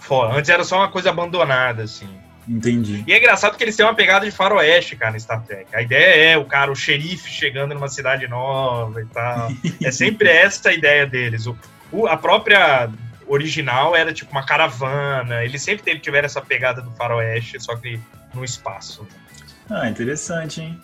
fora. 0.00 0.34
Antes 0.36 0.50
era 0.50 0.64
só 0.64 0.78
uma 0.78 0.88
coisa 0.90 1.10
abandonada, 1.10 1.84
assim. 1.84 2.08
Entendi. 2.48 3.04
E 3.06 3.12
é 3.12 3.18
engraçado 3.18 3.56
que 3.56 3.62
eles 3.62 3.76
têm 3.76 3.84
uma 3.84 3.94
pegada 3.94 4.24
de 4.24 4.30
faroeste, 4.30 4.96
cara, 4.96 5.12
no 5.12 5.20
Star 5.20 5.42
Trek. 5.44 5.66
A 5.74 5.82
ideia 5.82 6.32
é 6.32 6.36
o 6.38 6.44
cara, 6.44 6.72
o 6.72 6.74
xerife 6.76 7.28
chegando 7.30 7.74
numa 7.74 7.88
cidade 7.88 8.26
nova 8.26 9.00
e 9.02 9.06
tal. 9.06 9.50
É 9.84 9.90
sempre 9.90 10.28
essa 10.28 10.70
a 10.70 10.72
ideia 10.72 11.06
deles. 11.06 11.46
O, 11.46 11.56
o- 11.92 12.06
a 12.06 12.16
própria 12.16 12.88
original 13.26 13.94
era 13.94 14.12
tipo 14.12 14.30
uma 14.32 14.44
caravana. 14.44 15.44
Eles 15.44 15.60
sempre 15.62 15.82
teve- 15.84 16.00
tiveram 16.00 16.26
essa 16.26 16.40
pegada 16.40 16.80
do 16.80 16.90
faroeste, 16.92 17.62
só 17.62 17.76
que 17.76 18.00
no 18.34 18.42
espaço. 18.44 19.06
Ah, 19.70 19.88
interessante, 19.88 20.62
hein? 20.62 20.80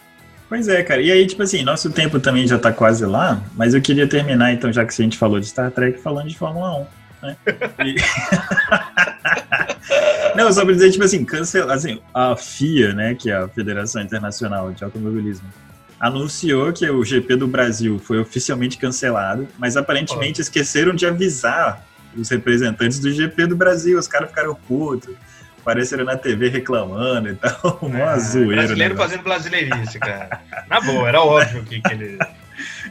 Pois 0.48 0.68
é, 0.68 0.82
cara. 0.82 1.00
E 1.00 1.10
aí, 1.10 1.26
tipo 1.26 1.42
assim, 1.42 1.62
nosso 1.62 1.90
tempo 1.90 2.20
também 2.20 2.46
já 2.46 2.58
tá 2.58 2.70
quase 2.70 3.06
lá, 3.06 3.42
mas 3.54 3.72
eu 3.72 3.80
queria 3.80 4.06
terminar, 4.06 4.52
então, 4.52 4.70
já 4.70 4.84
que 4.84 4.92
a 4.92 5.02
gente 5.04 5.16
falou 5.16 5.40
de 5.40 5.46
Star 5.46 5.70
Trek, 5.70 5.98
falando 5.98 6.28
de 6.28 6.36
Fórmula 6.36 6.80
1. 6.80 6.86
Né? 7.24 7.36
E- 7.84 7.96
Não, 10.36 10.52
só 10.52 10.64
pra 10.64 10.74
dizer, 10.74 10.90
tipo 10.90 11.04
assim, 11.04 11.24
cancela, 11.24 11.74
assim, 11.74 12.00
a 12.12 12.34
FIA, 12.36 12.92
né, 12.92 13.14
que 13.14 13.30
é 13.30 13.34
a 13.36 13.48
Federação 13.48 14.02
Internacional 14.02 14.72
de 14.72 14.82
Automobilismo, 14.82 15.46
anunciou 16.00 16.72
que 16.72 16.88
o 16.90 17.04
GP 17.04 17.36
do 17.36 17.46
Brasil 17.46 17.98
foi 18.00 18.18
oficialmente 18.18 18.76
cancelado, 18.76 19.46
mas 19.58 19.76
aparentemente 19.76 20.40
esqueceram 20.40 20.92
de 20.94 21.06
avisar 21.06 21.84
os 22.16 22.28
representantes 22.28 22.98
do 22.98 23.10
GP 23.12 23.46
do 23.46 23.56
Brasil. 23.56 23.98
Os 23.98 24.08
caras 24.08 24.28
ficaram 24.30 24.54
putos, 24.54 25.14
apareceram 25.60 26.04
na 26.04 26.16
TV 26.16 26.48
reclamando 26.48 27.28
e 27.28 27.34
tal. 27.36 27.78
Uma 27.80 28.04
Ah, 28.12 28.18
zoeira. 28.18 28.56
Brasileiro 28.62 28.94
né? 28.94 29.00
fazendo 29.00 29.22
brasileirice, 29.22 29.98
cara. 30.00 30.40
Na 30.68 30.80
boa, 30.80 31.08
era 31.08 31.22
óbvio 31.22 31.62
que, 31.64 31.80
que 31.80 31.92
ele. 31.92 32.18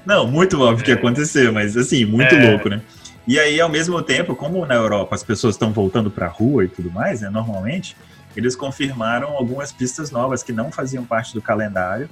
Não, 0.05 0.25
muito 0.27 0.59
óbvio 0.61 0.83
que 0.83 0.91
ia 0.91 0.95
É. 0.95 0.97
acontecer, 0.97 1.51
mas 1.51 1.75
assim, 1.77 2.05
muito 2.05 2.33
É. 2.35 2.49
louco, 2.51 2.69
né? 2.69 2.81
E 3.27 3.39
aí, 3.39 3.59
ao 3.61 3.69
mesmo 3.69 4.01
tempo, 4.01 4.35
como 4.35 4.65
na 4.65 4.75
Europa 4.75 5.15
as 5.15 5.23
pessoas 5.23 5.55
estão 5.55 5.71
voltando 5.71 6.11
pra 6.11 6.27
rua 6.27 6.65
e 6.65 6.67
tudo 6.67 6.91
mais, 6.91 7.21
né, 7.21 7.29
normalmente, 7.29 7.95
eles 8.35 8.55
confirmaram 8.55 9.29
algumas 9.29 9.71
pistas 9.71 10.11
novas 10.11 10.43
que 10.43 10.51
não 10.51 10.71
faziam 10.71 11.05
parte 11.05 11.33
do 11.33 11.41
calendário. 11.41 12.09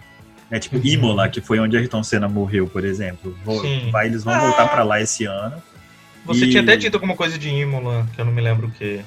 É 0.49 0.59
tipo 0.59 0.75
Uhum. 0.77 0.81
Imola, 0.85 1.29
que 1.29 1.41
foi 1.41 1.59
onde 1.59 1.77
Ayrton 1.77 2.03
Senna 2.03 2.27
morreu, 2.29 2.67
por 2.67 2.83
exemplo. 2.85 3.35
Sim. 3.61 3.89
Vai, 3.91 4.07
eles 4.07 4.23
vão 4.23 4.33
Ah. 4.33 4.39
voltar 4.39 4.67
pra 4.67 4.83
lá 4.83 5.01
esse 5.01 5.25
ano. 5.25 5.61
Você 6.25 6.45
E- 6.45 6.49
tinha 6.51 6.61
até 6.61 6.75
dito 6.75 6.93
alguma 6.95 7.15
coisa 7.15 7.37
de 7.37 7.49
Imola, 7.49 8.05
que 8.13 8.21
eu 8.21 8.25
não 8.25 8.31
me 8.33 8.41
lembro 8.41 8.67
o 8.67 8.71
quê. 8.71 9.01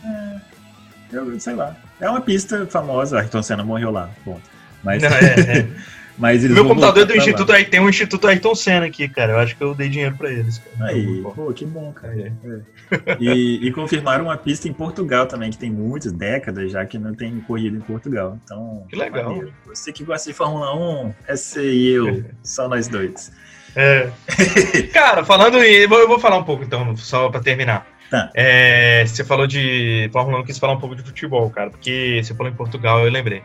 Eu 1.12 1.38
sei 1.38 1.54
lá. 1.54 1.76
É 2.00 2.08
uma 2.10 2.20
pista 2.20 2.66
famosa, 2.66 3.18
Ayrton 3.20 3.42
Senna 3.42 3.62
morreu 3.64 3.90
lá. 3.90 4.10
Bom, 4.26 4.40
mas, 4.82 5.02
Não, 5.02 5.08
é, 5.10 5.58
é. 5.60 5.68
mas 6.16 6.44
eles 6.44 6.54
Meu 6.54 6.64
vão 6.64 6.74
computador 6.74 7.02
é 7.02 7.06
do. 7.06 7.16
Instituto 7.16 7.52
aí 7.52 7.64
tem 7.64 7.80
um 7.80 7.88
Instituto 7.88 8.26
Ayrton 8.28 8.54
Senna 8.54 8.86
aqui, 8.86 9.08
cara. 9.08 9.32
Eu 9.32 9.38
acho 9.38 9.56
que 9.56 9.62
eu 9.62 9.74
dei 9.74 9.88
dinheiro 9.88 10.14
pra 10.16 10.30
eles. 10.30 10.58
Cara. 10.78 10.90
Aí, 10.90 11.22
Pô, 11.22 11.52
que 11.52 11.64
bom, 11.66 11.92
cara. 11.92 12.14
É. 12.18 12.32
É. 12.48 13.16
E, 13.18 13.66
e 13.66 13.72
confirmaram 13.72 14.24
uma 14.24 14.36
pista 14.36 14.68
em 14.68 14.72
Portugal 14.72 15.26
também, 15.26 15.50
que 15.50 15.58
tem 15.58 15.70
muitas 15.70 16.12
décadas 16.12 16.70
já 16.70 16.84
que 16.86 16.98
não 16.98 17.14
tem 17.14 17.40
corrida 17.40 17.76
em 17.76 17.80
Portugal. 17.80 18.38
Então, 18.44 18.84
Que 18.88 18.96
legal. 18.96 19.24
maneiro. 19.24 19.52
Você 19.66 19.92
que 19.92 20.04
gosta 20.04 20.30
de 20.30 20.36
Fórmula 20.36 20.74
1, 20.76 21.14
é 21.26 21.36
você 21.36 21.72
e 21.72 21.88
eu, 21.90 22.24
só 22.44 22.68
nós 22.68 22.86
dois. 22.88 23.32
É. 23.76 24.08
Cara, 24.92 25.24
falando 25.24 25.58
em. 25.58 25.82
Eu 25.82 25.88
vou- 25.88 26.20
falar 26.20 26.38
um 26.38 26.44
pouco 26.44 26.62
então, 26.62 26.96
só 26.96 27.28
pra 27.28 27.40
terminar. 27.40 27.86
Tá. 28.10 28.30
É, 28.34 29.04
você 29.04 29.24
falou 29.24 29.46
de 29.46 30.08
Fórmula 30.12 30.36
1, 30.38 30.40
eu 30.42 30.46
quis 30.46 30.58
falar 30.58 30.74
um 30.74 30.78
pouco 30.78 30.94
de 30.94 31.02
futebol, 31.02 31.50
cara, 31.50 31.70
porque 31.70 32.20
você 32.22 32.32
falou 32.34 32.52
em 32.52 32.54
Portugal, 32.54 33.04
eu 33.04 33.10
lembrei. 33.10 33.42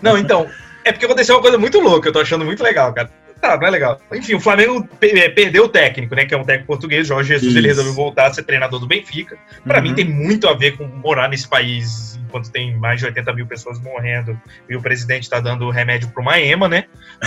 Não, 0.00 0.16
então, 0.16 0.46
é 0.84 0.92
porque 0.92 1.04
aconteceu 1.06 1.34
uma 1.36 1.40
coisa 1.42 1.58
muito 1.58 1.80
louca, 1.80 2.08
eu 2.08 2.12
tô 2.12 2.20
achando 2.20 2.44
muito 2.44 2.62
legal, 2.62 2.92
cara. 2.92 3.10
Tá, 3.40 3.56
não 3.56 3.66
é 3.66 3.70
legal. 3.70 4.00
Enfim, 4.12 4.34
o 4.34 4.40
Flamengo 4.40 4.88
é, 5.00 5.28
perdeu 5.28 5.64
o 5.64 5.68
técnico, 5.68 6.14
né? 6.14 6.24
Que 6.24 6.32
é 6.32 6.38
um 6.38 6.44
técnico 6.44 6.68
português, 6.68 7.08
Jorge 7.08 7.30
Jesus, 7.30 7.48
Isso. 7.50 7.58
ele 7.58 7.66
resolveu 7.66 7.92
voltar 7.92 8.26
a 8.26 8.32
ser 8.32 8.44
treinador 8.44 8.78
do 8.78 8.86
Benfica. 8.86 9.36
Pra 9.64 9.78
Uhum. 9.78 9.82
mim 9.82 9.94
tem 9.94 10.04
muito 10.04 10.46
a 10.48 10.54
ver 10.54 10.76
com 10.76 10.86
morar 10.86 11.28
nesse 11.28 11.48
país 11.48 12.20
enquanto 12.24 12.52
tem 12.52 12.76
mais 12.76 13.00
de 13.00 13.06
80 13.06 13.32
mil 13.32 13.44
pessoas 13.44 13.80
morrendo 13.80 14.40
e 14.70 14.76
o 14.76 14.80
presidente 14.80 15.28
tá 15.28 15.40
dando 15.40 15.68
remédio 15.70 16.08
pro 16.10 16.22
Maema, 16.22 16.68
né? 16.68 16.84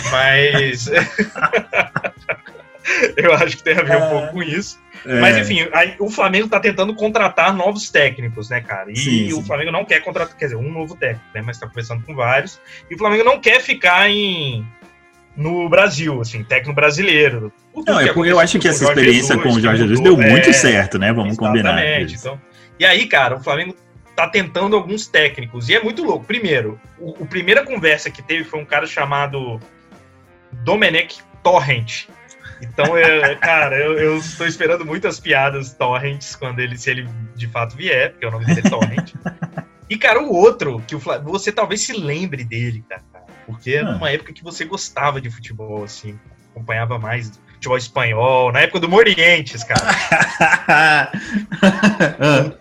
Mas. 0.09 0.89
eu 3.17 3.33
acho 3.33 3.57
que 3.57 3.63
tem 3.63 3.77
a 3.77 3.81
ver 3.81 3.97
um 3.97 4.03
É. 4.03 4.09
pouco 4.09 4.33
com 4.33 4.43
isso. 4.43 4.79
É, 5.05 5.19
Mas 5.19 5.37
enfim, 5.37 5.67
aí, 5.73 5.95
o 5.99 6.09
Flamengo 6.09 6.47
tá 6.47 6.59
tentando 6.59 6.93
contratar 6.95 7.53
novos 7.53 7.89
técnicos, 7.89 8.49
né, 8.49 8.61
cara? 8.61 8.91
E 8.91 8.95
Sim, 8.95 9.33
o 9.33 9.37
sim. 9.37 9.43
Flamengo 9.43 9.71
não 9.71 9.85
quer 9.85 9.99
contratar, 10.01 10.35
quer 10.35 10.45
dizer, 10.45 10.57
um 10.57 10.71
novo 10.71 10.95
técnico, 10.95 11.25
né? 11.33 11.43
Mas 11.45 11.59
tá 11.59 11.67
conversando 11.67 12.03
com 12.03 12.15
vários. 12.15 12.59
E 12.89 12.95
o 12.95 12.97
Flamengo 12.97 13.23
não 13.23 13.39
quer 13.39 13.61
ficar 13.61 14.09
em. 14.09 14.65
No 15.35 15.67
Brasil, 15.67 16.21
assim, 16.21 16.45
técnico 16.45 16.73
brasileiro. 16.73 17.51
Não, 17.75 17.99
é 17.99 18.05
eu 18.05 18.11
aconteceu 18.11 18.39
acho 18.39 18.57
que 18.57 18.69
essa 18.69 18.85
Jorge 18.85 19.01
experiência 19.01 19.37
com 19.37 19.49
o 19.49 19.59
Jorge 19.59 19.81
Jesus 19.83 19.99
deu 19.99 20.15
muito 20.15 20.49
é, 20.49 20.53
certo, 20.53 20.97
né? 20.97 21.11
Vamos 21.11 21.35
combinar. 21.35 21.77
Então, 21.99 22.39
e 22.79 22.85
aí, 22.85 23.05
cara, 23.05 23.35
o 23.35 23.43
Flamengo 23.43 23.75
tá 24.15 24.29
tentando 24.29 24.77
alguns 24.77 25.07
técnicos. 25.07 25.67
E 25.67 25.75
é 25.75 25.83
muito 25.83 26.03
louco. 26.03 26.25
Primeiro, 26.25 26.79
o, 26.97 27.23
o 27.23 27.25
primeira 27.25 27.65
conversa 27.65 28.09
que 28.09 28.21
teve 28.21 28.45
foi 28.45 28.61
um 28.61 28.65
cara 28.65 28.87
chamado 28.87 29.59
Domenech 30.63 31.19
Torrent. 31.43 32.05
Então, 32.61 32.97
eu, 32.97 33.37
cara, 33.39 33.77
eu, 33.77 34.17
estou 34.17 34.47
esperando 34.47 34.85
muitas 34.85 35.19
piadas 35.19 35.73
Torrents 35.73 36.35
quando 36.35 36.59
ele, 36.59 36.77
se 36.77 36.89
ele 36.89 37.07
de 37.35 37.47
fato 37.47 37.75
vier, 37.75 38.11
porque 38.11 38.25
o 38.25 38.31
nome 38.31 38.45
dele 38.45 38.61
é 38.63 38.69
Torrent. 38.69 39.13
E, 39.87 39.99
cara, 39.99 40.19
o 40.19 40.33
outro, 40.33 40.81
que 40.87 40.95
o 40.95 40.99
você 41.23 41.51
talvez 41.51 41.81
se 41.81 41.93
lembre 41.93 42.43
dele, 42.43 42.83
cara. 42.89 43.03
Porque 43.45 43.69
era 43.73 43.91
Ah. 43.91 43.95
uma 43.95 44.09
época 44.09 44.33
que 44.33 44.43
você 44.43 44.65
gostava 44.65 45.21
de 45.21 45.29
futebol, 45.29 45.83
assim, 45.83 46.19
acompanhava 46.49 46.97
mais 46.97 47.39
futebol 47.53 47.77
espanhol, 47.77 48.51
na 48.51 48.61
época 48.61 48.79
do 48.79 48.89
Morientes, 48.89 49.63
cara. 49.63 49.85
Ah, 50.67 52.51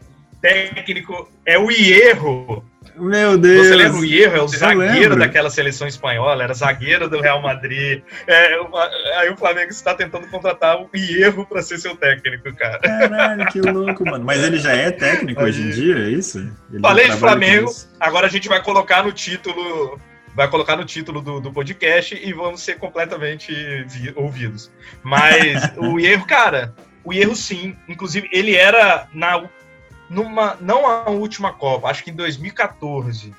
técnico 0.40 1.30
é 1.46 1.58
o 1.58 1.70
Hierro. 1.70 2.62
Meu 2.96 3.36
Deus. 3.36 3.66
Você 3.66 3.74
lembra 3.76 3.98
o 4.00 4.04
Hierro? 4.04 4.36
É 4.36 4.42
o 4.42 4.48
zagueiro 4.48 5.16
daquela 5.16 5.50
seleção 5.50 5.86
espanhola, 5.88 6.42
era 6.44 6.54
zagueiro 6.54 7.08
do 7.08 7.20
Real 7.20 7.40
Madrid. 7.42 8.02
É, 8.26 8.58
uma- 8.60 8.88
aí 9.18 9.30
o 9.30 9.36
Flamengo 9.36 9.70
está 9.70 9.94
tentando 9.94 10.26
contratar 10.28 10.80
o 10.80 10.88
Hierro 10.94 11.46
para 11.46 11.62
ser 11.62 11.78
seu 11.78 11.96
técnico, 11.96 12.54
cara. 12.56 12.78
Caralho, 12.78 13.46
que 13.46 13.60
louco, 13.60 14.04
mano. 14.04 14.24
Mas 14.24 14.42
ele 14.42 14.58
já 14.58 14.72
é 14.72 14.90
técnico 14.90 15.42
hoje 15.42 15.62
em 15.62 15.70
dia, 15.70 15.96
é 15.96 16.08
isso? 16.10 16.38
Ele 16.72 16.80
Falei 16.80 17.08
de 17.08 17.16
Flamengo. 17.16 17.70
Agora 17.98 18.26
a 18.26 18.30
gente 18.30 18.48
vai 18.48 18.62
colocar 18.62 19.02
no 19.02 19.12
título. 19.12 19.98
Vai 20.36 20.48
colocar 20.48 20.76
no 20.76 20.84
título 20.84 21.20
do, 21.20 21.40
do 21.40 21.52
podcast 21.52 22.18
e 22.20 22.32
vamos 22.32 22.60
ser 22.60 22.76
completamente 22.76 23.52
vi- 23.86 24.12
ouvidos. 24.16 24.68
Mas 25.02 25.62
o 25.78 25.98
Hierro, 26.00 26.26
cara, 26.26 26.74
o 27.04 27.12
erro 27.12 27.36
sim. 27.36 27.76
Inclusive, 27.88 28.28
ele 28.32 28.56
era 28.56 29.06
na 29.14 29.44
numa 30.14 30.56
não 30.60 30.86
a 30.86 31.10
última 31.10 31.52
Copa, 31.52 31.88
acho 31.88 32.04
que 32.04 32.10
em 32.10 32.14
2014. 32.14 33.34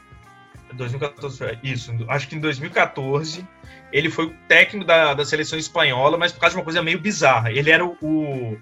2014, 0.73 1.59
isso, 1.63 1.95
acho 2.09 2.27
que 2.27 2.35
em 2.35 2.39
2014 2.39 3.47
ele 3.93 4.09
foi 4.09 4.25
o 4.25 4.35
técnico 4.47 4.85
da, 4.85 5.13
da 5.13 5.23
seleção 5.23 5.57
espanhola, 5.57 6.17
mas 6.17 6.33
por 6.33 6.41
causa 6.41 6.53
de 6.53 6.57
uma 6.59 6.65
coisa 6.65 6.83
meio 6.83 6.99
bizarra. 6.99 7.49
Ele 7.49 7.71
era 7.71 7.85
o, 7.85 7.97
o 8.01 8.57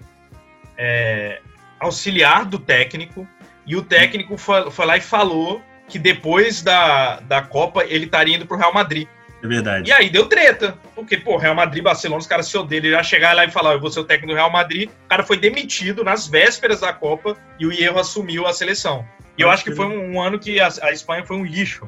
é, 0.78 1.40
auxiliar 1.80 2.44
do 2.44 2.58
técnico 2.58 3.26
e 3.66 3.74
o 3.74 3.82
técnico 3.82 4.36
foi, 4.36 4.70
foi, 4.70 4.86
lá 4.86 4.96
e 4.96 5.00
falou 5.00 5.60
que 5.88 5.98
depois 5.98 6.62
da, 6.62 7.18
da 7.20 7.42
Copa 7.42 7.84
ele 7.84 8.04
estaria 8.04 8.36
indo 8.36 8.46
pro 8.46 8.56
Real 8.56 8.72
Madrid. 8.72 9.08
É 9.44 9.46
verdade. 9.46 9.90
E 9.90 9.92
aí 9.92 10.08
deu 10.08 10.26
treta. 10.26 10.74
Porque, 10.94 11.18
pô, 11.18 11.36
Real 11.36 11.54
Madrid, 11.54 11.84
Barcelona, 11.84 12.18
os 12.18 12.26
caras 12.26 12.48
se 12.48 12.56
odeiam. 12.56 12.82
Ele 12.82 12.90
já 12.92 13.02
chegar 13.02 13.36
lá 13.36 13.44
e 13.44 13.50
falar, 13.50 13.74
eu 13.74 13.80
vou 13.80 13.90
ser 13.90 14.00
o 14.00 14.04
técnico 14.04 14.32
do 14.32 14.36
Real 14.36 14.50
Madrid. 14.50 14.88
O 14.88 15.08
cara 15.08 15.22
foi 15.22 15.36
demitido 15.36 16.02
nas 16.02 16.26
vésperas 16.26 16.80
da 16.80 16.94
Copa 16.94 17.36
e 17.60 17.66
o 17.66 17.72
Hierro 17.72 17.98
assumiu 17.98 18.46
a 18.46 18.54
seleção. 18.54 19.04
E 19.36 19.42
eu 19.42 19.50
acho 19.50 19.62
que 19.62 19.72
foi 19.72 19.86
um, 19.86 20.14
um 20.14 20.22
ano 20.22 20.38
que 20.38 20.58
a, 20.58 20.68
a, 20.82 20.92
Espanha 20.92 21.26
foi 21.26 21.36
um 21.36 21.44
lixo. 21.44 21.86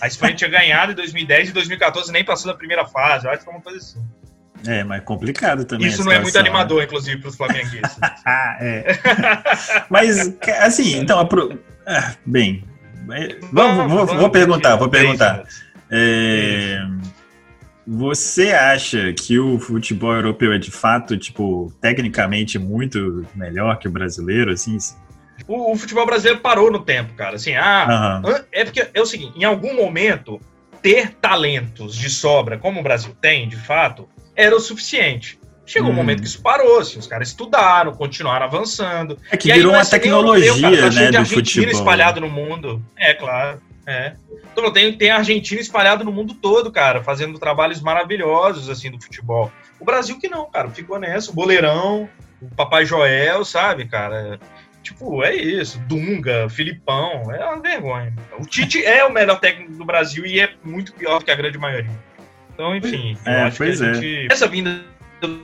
A 0.00 0.08
Espanha 0.08 0.34
tinha 0.34 0.50
ganhado 0.50 0.92
em 0.92 0.94
2010 0.96 1.50
e 1.50 1.52
2014 1.52 2.10
nem 2.10 2.24
passou 2.24 2.50
da 2.50 2.58
primeira 2.58 2.84
fase. 2.86 3.26
Eu 3.26 3.30
acho 3.30 3.38
que 3.40 3.44
foi 3.44 3.54
uma 3.54 3.62
coisa 3.62 3.78
assim. 3.78 4.04
É, 4.66 4.82
mas 4.82 5.04
complicado 5.04 5.64
também. 5.64 5.86
Isso 5.86 6.02
não 6.02 6.10
é 6.10 6.18
muito 6.18 6.36
animador, 6.36 6.82
inclusive, 6.82 7.20
para 7.20 7.28
os 7.28 7.36
flamenguistas. 7.36 7.98
é. 8.60 8.98
mas, 9.88 10.34
assim, 10.60 10.98
então, 10.98 11.20
apro... 11.20 11.56
ah, 11.86 12.14
bem, 12.24 12.64
vamos, 13.52 13.92
vou, 13.92 14.06
vou, 14.06 14.30
perguntar, 14.30 14.74
vou 14.74 14.88
perguntar. 14.88 15.44
É, 15.90 16.84
você 17.86 18.50
acha 18.50 19.12
que 19.12 19.38
o 19.38 19.58
futebol 19.58 20.12
europeu 20.12 20.52
é 20.52 20.58
de 20.58 20.70
fato, 20.70 21.16
tipo, 21.16 21.72
tecnicamente 21.80 22.58
muito 22.58 23.24
melhor 23.34 23.78
que 23.78 23.86
o 23.86 23.90
brasileiro, 23.90 24.50
assim? 24.50 24.76
O, 25.46 25.72
o 25.72 25.76
futebol 25.76 26.04
brasileiro 26.04 26.40
parou 26.40 26.70
no 26.70 26.80
tempo, 26.80 27.14
cara. 27.14 27.36
Assim, 27.36 27.54
ah, 27.54 28.22
uhum. 28.24 28.34
é 28.50 28.64
porque 28.64 28.88
é 28.92 29.00
o 29.00 29.06
seguinte: 29.06 29.38
em 29.38 29.44
algum 29.44 29.74
momento, 29.74 30.40
ter 30.82 31.12
talentos 31.14 31.94
de 31.94 32.10
sobra, 32.10 32.58
como 32.58 32.80
o 32.80 32.82
Brasil 32.82 33.14
tem, 33.20 33.48
de 33.48 33.56
fato, 33.56 34.08
era 34.34 34.54
o 34.54 34.60
suficiente. 34.60 35.38
Chegou 35.64 35.90
hum. 35.90 35.92
um 35.92 35.96
momento 35.96 36.20
que 36.22 36.28
isso 36.28 36.40
parou, 36.40 36.78
assim, 36.78 36.98
os 36.98 37.08
caras 37.08 37.28
estudaram, 37.28 37.92
continuaram 37.92 38.46
avançando. 38.46 39.18
É 39.30 39.36
que 39.36 39.52
virou 39.52 39.72
uma 39.72 39.84
tecnologia, 39.84 40.48
europeu, 40.48 40.92
né, 40.92 41.10
do 41.10 41.24
futebol. 41.26 41.72
espalhado 41.72 42.20
no 42.20 42.28
mundo. 42.28 42.80
É, 42.96 43.14
claro. 43.14 43.60
É. 43.86 44.14
Então, 44.52 44.72
tem, 44.72 44.92
tem 44.96 45.10
a 45.10 45.18
Argentina 45.18 45.60
espalhada 45.60 46.02
no 46.02 46.10
mundo 46.10 46.34
todo, 46.34 46.72
cara, 46.72 47.04
fazendo 47.04 47.38
trabalhos 47.38 47.80
maravilhosos, 47.80 48.68
assim, 48.68 48.90
do 48.90 49.00
futebol. 49.00 49.52
O 49.78 49.84
Brasil 49.84 50.18
que 50.18 50.28
não, 50.28 50.50
cara, 50.50 50.68
ficou 50.70 50.98
nessa. 50.98 51.30
O 51.30 51.34
Boleirão, 51.34 52.08
o 52.42 52.48
Papai 52.54 52.84
Joel, 52.84 53.44
sabe, 53.44 53.86
cara? 53.86 54.40
Tipo, 54.82 55.22
é 55.22 55.34
isso. 55.34 55.78
Dunga, 55.80 56.48
Filipão, 56.48 57.32
é 57.32 57.44
uma 57.44 57.60
vergonha. 57.60 58.12
O 58.38 58.46
Tite 58.46 58.84
é 58.84 59.04
o 59.04 59.12
melhor 59.12 59.38
técnico 59.38 59.72
do 59.72 59.84
Brasil 59.84 60.26
e 60.26 60.40
é 60.40 60.50
muito 60.64 60.92
pior 60.92 61.22
que 61.22 61.30
a 61.30 61.36
grande 61.36 61.58
maioria. 61.58 61.90
Então, 62.52 62.74
enfim, 62.74 63.16
é, 63.24 63.42
acho 63.42 63.58
pois 63.58 63.78
que 63.78 63.84
a 63.84 63.88
é. 63.88 63.94
gente... 63.94 64.32
Essa 64.32 64.48
vinda 64.48 64.80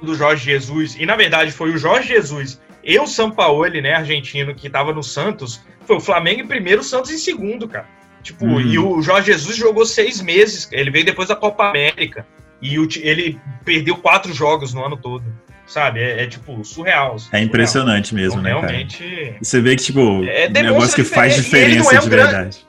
do 0.03 0.15
Jorge 0.15 0.45
Jesus, 0.45 0.97
e 0.97 1.07
na 1.07 1.17
verdade 1.17 1.51
foi 1.51 1.71
o 1.71 1.79
Jorge 1.79 2.09
Jesus 2.09 2.61
e 2.85 2.99
o 2.99 3.07
Sampaoli, 3.07 3.81
né, 3.81 3.95
argentino, 3.95 4.55
que 4.55 4.69
tava 4.69 4.93
no 4.93 5.03
Santos, 5.03 5.63
foi 5.87 5.97
o 5.97 6.01
Flamengo 6.01 6.41
em 6.41 6.47
primeiro, 6.47 6.81
o 6.81 6.85
Santos 6.85 7.11
em 7.11 7.19
segundo, 7.19 7.69
cara. 7.69 7.87
Tipo, 8.23 8.47
uhum. 8.47 8.61
e 8.61 8.79
o 8.79 9.03
Jorge 9.03 9.33
Jesus 9.33 9.57
jogou 9.57 9.85
seis 9.85 10.21
meses. 10.21 10.69
Ele 10.71 10.91
veio 10.91 11.05
depois 11.05 11.29
da 11.29 11.37
Copa 11.37 11.69
América. 11.69 12.27
E 12.61 12.79
o, 12.79 12.89
ele 13.01 13.41
perdeu 13.65 13.97
quatro 13.97 14.33
jogos 14.33 14.73
no 14.73 14.85
ano 14.85 14.97
todo. 14.97 15.25
Sabe? 15.67 16.01
É, 16.01 16.25
é 16.25 16.27
tipo, 16.27 16.65
surreal. 16.65 17.17
É 17.33 17.41
impressionante 17.41 18.09
surreal. 18.11 18.37
mesmo, 18.37 18.41
então, 18.41 18.61
né? 18.61 18.69
Realmente. 18.69 18.99
Cara? 18.99 19.37
Você 19.41 19.61
vê 19.61 19.77
que, 19.77 19.83
tipo, 19.83 20.25
é 20.25 20.49
um 20.49 20.63
negócio 20.63 20.95
que 20.95 21.05
faz 21.05 21.35
diferença 21.35 21.97
é 21.97 21.99
de 21.99 22.09
verdade. 22.11 22.67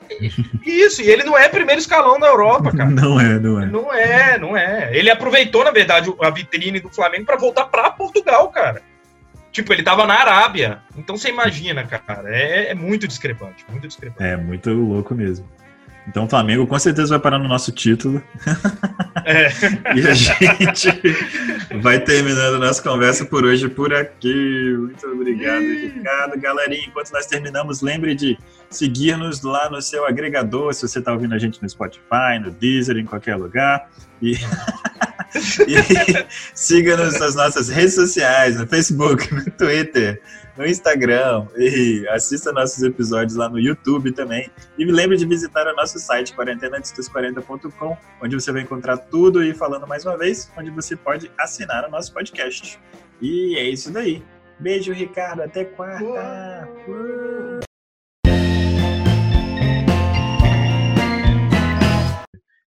Isso, 0.64 1.02
e 1.02 1.10
ele 1.10 1.22
não 1.24 1.36
é 1.36 1.48
primeiro 1.48 1.80
escalão 1.80 2.18
da 2.18 2.28
Europa, 2.28 2.72
cara. 2.74 2.88
Não 2.94 3.20
é, 3.20 3.38
não 3.38 3.60
é. 3.60 3.66
Não 3.66 3.92
é, 3.92 4.38
não 4.38 4.56
é. 4.56 4.90
Ele 4.96 5.10
aproveitou, 5.10 5.64
na 5.64 5.70
verdade, 5.70 6.12
a 6.20 6.30
vitrine 6.30 6.78
do 6.80 6.88
Flamengo 6.88 7.24
para 7.24 7.36
voltar 7.36 7.64
para 7.64 7.90
Portugal, 7.90 8.48
cara. 8.48 8.80
Tipo, 9.54 9.72
ele 9.72 9.84
tava 9.84 10.04
na 10.04 10.14
Arábia. 10.14 10.80
Então 10.98 11.16
você 11.16 11.28
imagina, 11.28 11.84
cara. 11.84 12.28
É, 12.28 12.72
é 12.72 12.74
muito 12.74 13.06
discrepante, 13.06 13.64
muito 13.70 13.86
discrepante. 13.86 14.28
É, 14.28 14.36
muito 14.36 14.68
louco 14.70 15.14
mesmo. 15.14 15.48
Então 16.08 16.24
o 16.24 16.28
Flamengo 16.28 16.66
com 16.66 16.78
certeza 16.78 17.10
vai 17.10 17.20
parar 17.20 17.38
no 17.38 17.48
nosso 17.48 17.70
título. 17.70 18.20
É. 19.26 19.48
e 19.96 20.06
a 20.06 20.12
gente 20.12 21.00
vai 21.80 21.98
terminando 21.98 22.58
nossa 22.58 22.82
conversa 22.82 23.24
por 23.24 23.42
hoje 23.42 23.70
por 23.70 23.94
aqui. 23.94 24.76
Muito 24.76 25.06
obrigado, 25.06 25.62
Ricardo. 25.62 26.38
Galerinha, 26.38 26.84
enquanto 26.86 27.10
nós 27.10 27.24
terminamos, 27.24 27.80
lembre 27.80 28.14
de 28.14 28.36
seguir-nos 28.68 29.40
lá 29.40 29.70
no 29.70 29.80
seu 29.80 30.04
agregador, 30.04 30.74
se 30.74 30.86
você 30.86 30.98
está 30.98 31.10
ouvindo 31.10 31.34
a 31.34 31.38
gente 31.38 31.62
no 31.62 31.66
Spotify, 31.66 32.38
no 32.38 32.50
Deezer, 32.50 32.98
em 32.98 33.06
qualquer 33.06 33.36
lugar. 33.36 33.88
E, 34.20 34.34
e 35.66 36.26
siga-nos 36.54 37.18
nas 37.18 37.34
nossas 37.34 37.68
redes 37.68 37.94
sociais, 37.94 38.58
no 38.58 38.66
Facebook, 38.66 39.32
no 39.34 39.44
Twitter, 39.50 40.20
no 40.56 40.64
Instagram 40.64 41.46
e 41.56 42.06
assista 42.08 42.52
nossos 42.52 42.82
episódios 42.82 43.36
lá 43.36 43.48
no 43.48 43.58
YouTube 43.58 44.12
também. 44.12 44.50
E 44.78 44.84
lembre 44.84 45.16
de 45.16 45.26
visitar 45.26 45.66
o 45.66 45.74
nosso 45.74 45.98
site 45.98 46.34
quarentenaantes40.com, 46.34 47.96
onde 48.22 48.34
você 48.34 48.52
vai 48.52 48.62
encontrar 48.62 48.96
tudo 48.96 49.42
e 49.42 49.52
falando 49.52 49.86
mais 49.86 50.04
uma 50.04 50.16
vez, 50.16 50.50
onde 50.56 50.70
você 50.70 50.94
pode 50.94 51.30
assinar 51.38 51.84
o 51.84 51.90
nosso 51.90 52.12
podcast. 52.12 52.78
E 53.20 53.56
é 53.56 53.68
isso 53.68 53.90
daí. 53.90 54.22
Beijo, 54.58 54.92
Ricardo. 54.92 55.42
Até 55.42 55.64
quarta. 55.64 56.68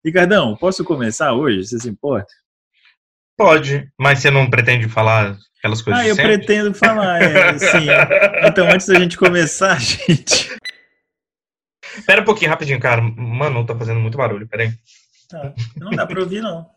Ricardão, 0.03 0.55
posso 0.55 0.83
começar 0.85 1.33
hoje? 1.33 1.65
Você 1.65 1.79
se 1.79 1.89
importa? 1.89 2.31
Pode, 3.37 3.87
mas 3.99 4.19
você 4.19 4.31
não 4.31 4.49
pretende 4.49 4.89
falar 4.89 5.37
aquelas 5.59 5.81
coisas 5.81 6.01
Ah, 6.01 6.07
eu 6.07 6.15
sempre? 6.15 6.37
pretendo 6.39 6.73
falar, 6.73 7.21
é, 7.21 7.57
sim. 7.59 7.85
Então, 8.47 8.67
antes 8.67 8.87
da 8.87 8.99
gente 8.99 9.15
começar, 9.15 9.77
gente... 9.79 10.57
Pera 12.05 12.21
um 12.21 12.25
pouquinho, 12.25 12.49
rapidinho, 12.49 12.79
cara. 12.79 13.01
Mano, 13.01 13.65
tá 13.65 13.75
fazendo 13.77 13.99
muito 13.99 14.17
barulho, 14.17 14.47
peraí. 14.47 14.71
Tá, 15.29 15.53
não 15.75 15.91
dá 15.91 16.05
pra 16.05 16.19
ouvir, 16.19 16.41
não. 16.41 16.67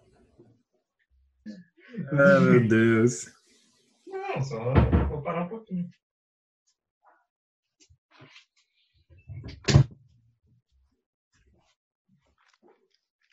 Ah, 2.12 2.40
meu 2.40 2.66
Deus. 2.68 3.26
Não, 4.06 4.42
só 4.42 4.74
vou 5.08 5.22
parar 5.22 5.42
um 5.42 5.48
pouquinho. 5.48 5.88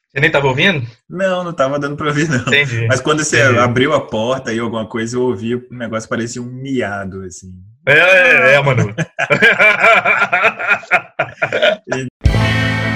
Você 0.10 0.22
nem 0.22 0.28
estava 0.28 0.48
ouvindo? 0.48 0.88
Não, 1.10 1.44
não 1.44 1.52
estava 1.52 1.78
dando 1.78 1.98
para 1.98 2.08
ouvir, 2.08 2.30
não. 2.30 2.40
Entendi. 2.40 2.88
Mas 2.88 3.02
quando 3.02 3.24
você 3.24 3.42
Entendi. 3.42 3.60
abriu 3.60 3.94
a 3.94 4.02
porta 4.02 4.54
e 4.54 4.60
alguma 4.60 4.86
coisa, 4.88 5.18
eu 5.18 5.24
ouvi, 5.24 5.56
o 5.56 5.68
um 5.72 5.78
negócio 5.78 6.08
parecia 6.08 6.42
um 6.42 6.46
miado, 6.46 7.24
assim. 7.24 7.54
É, 7.86 7.94
é, 7.94 8.54
é, 8.56 8.62
mano. 8.62 8.96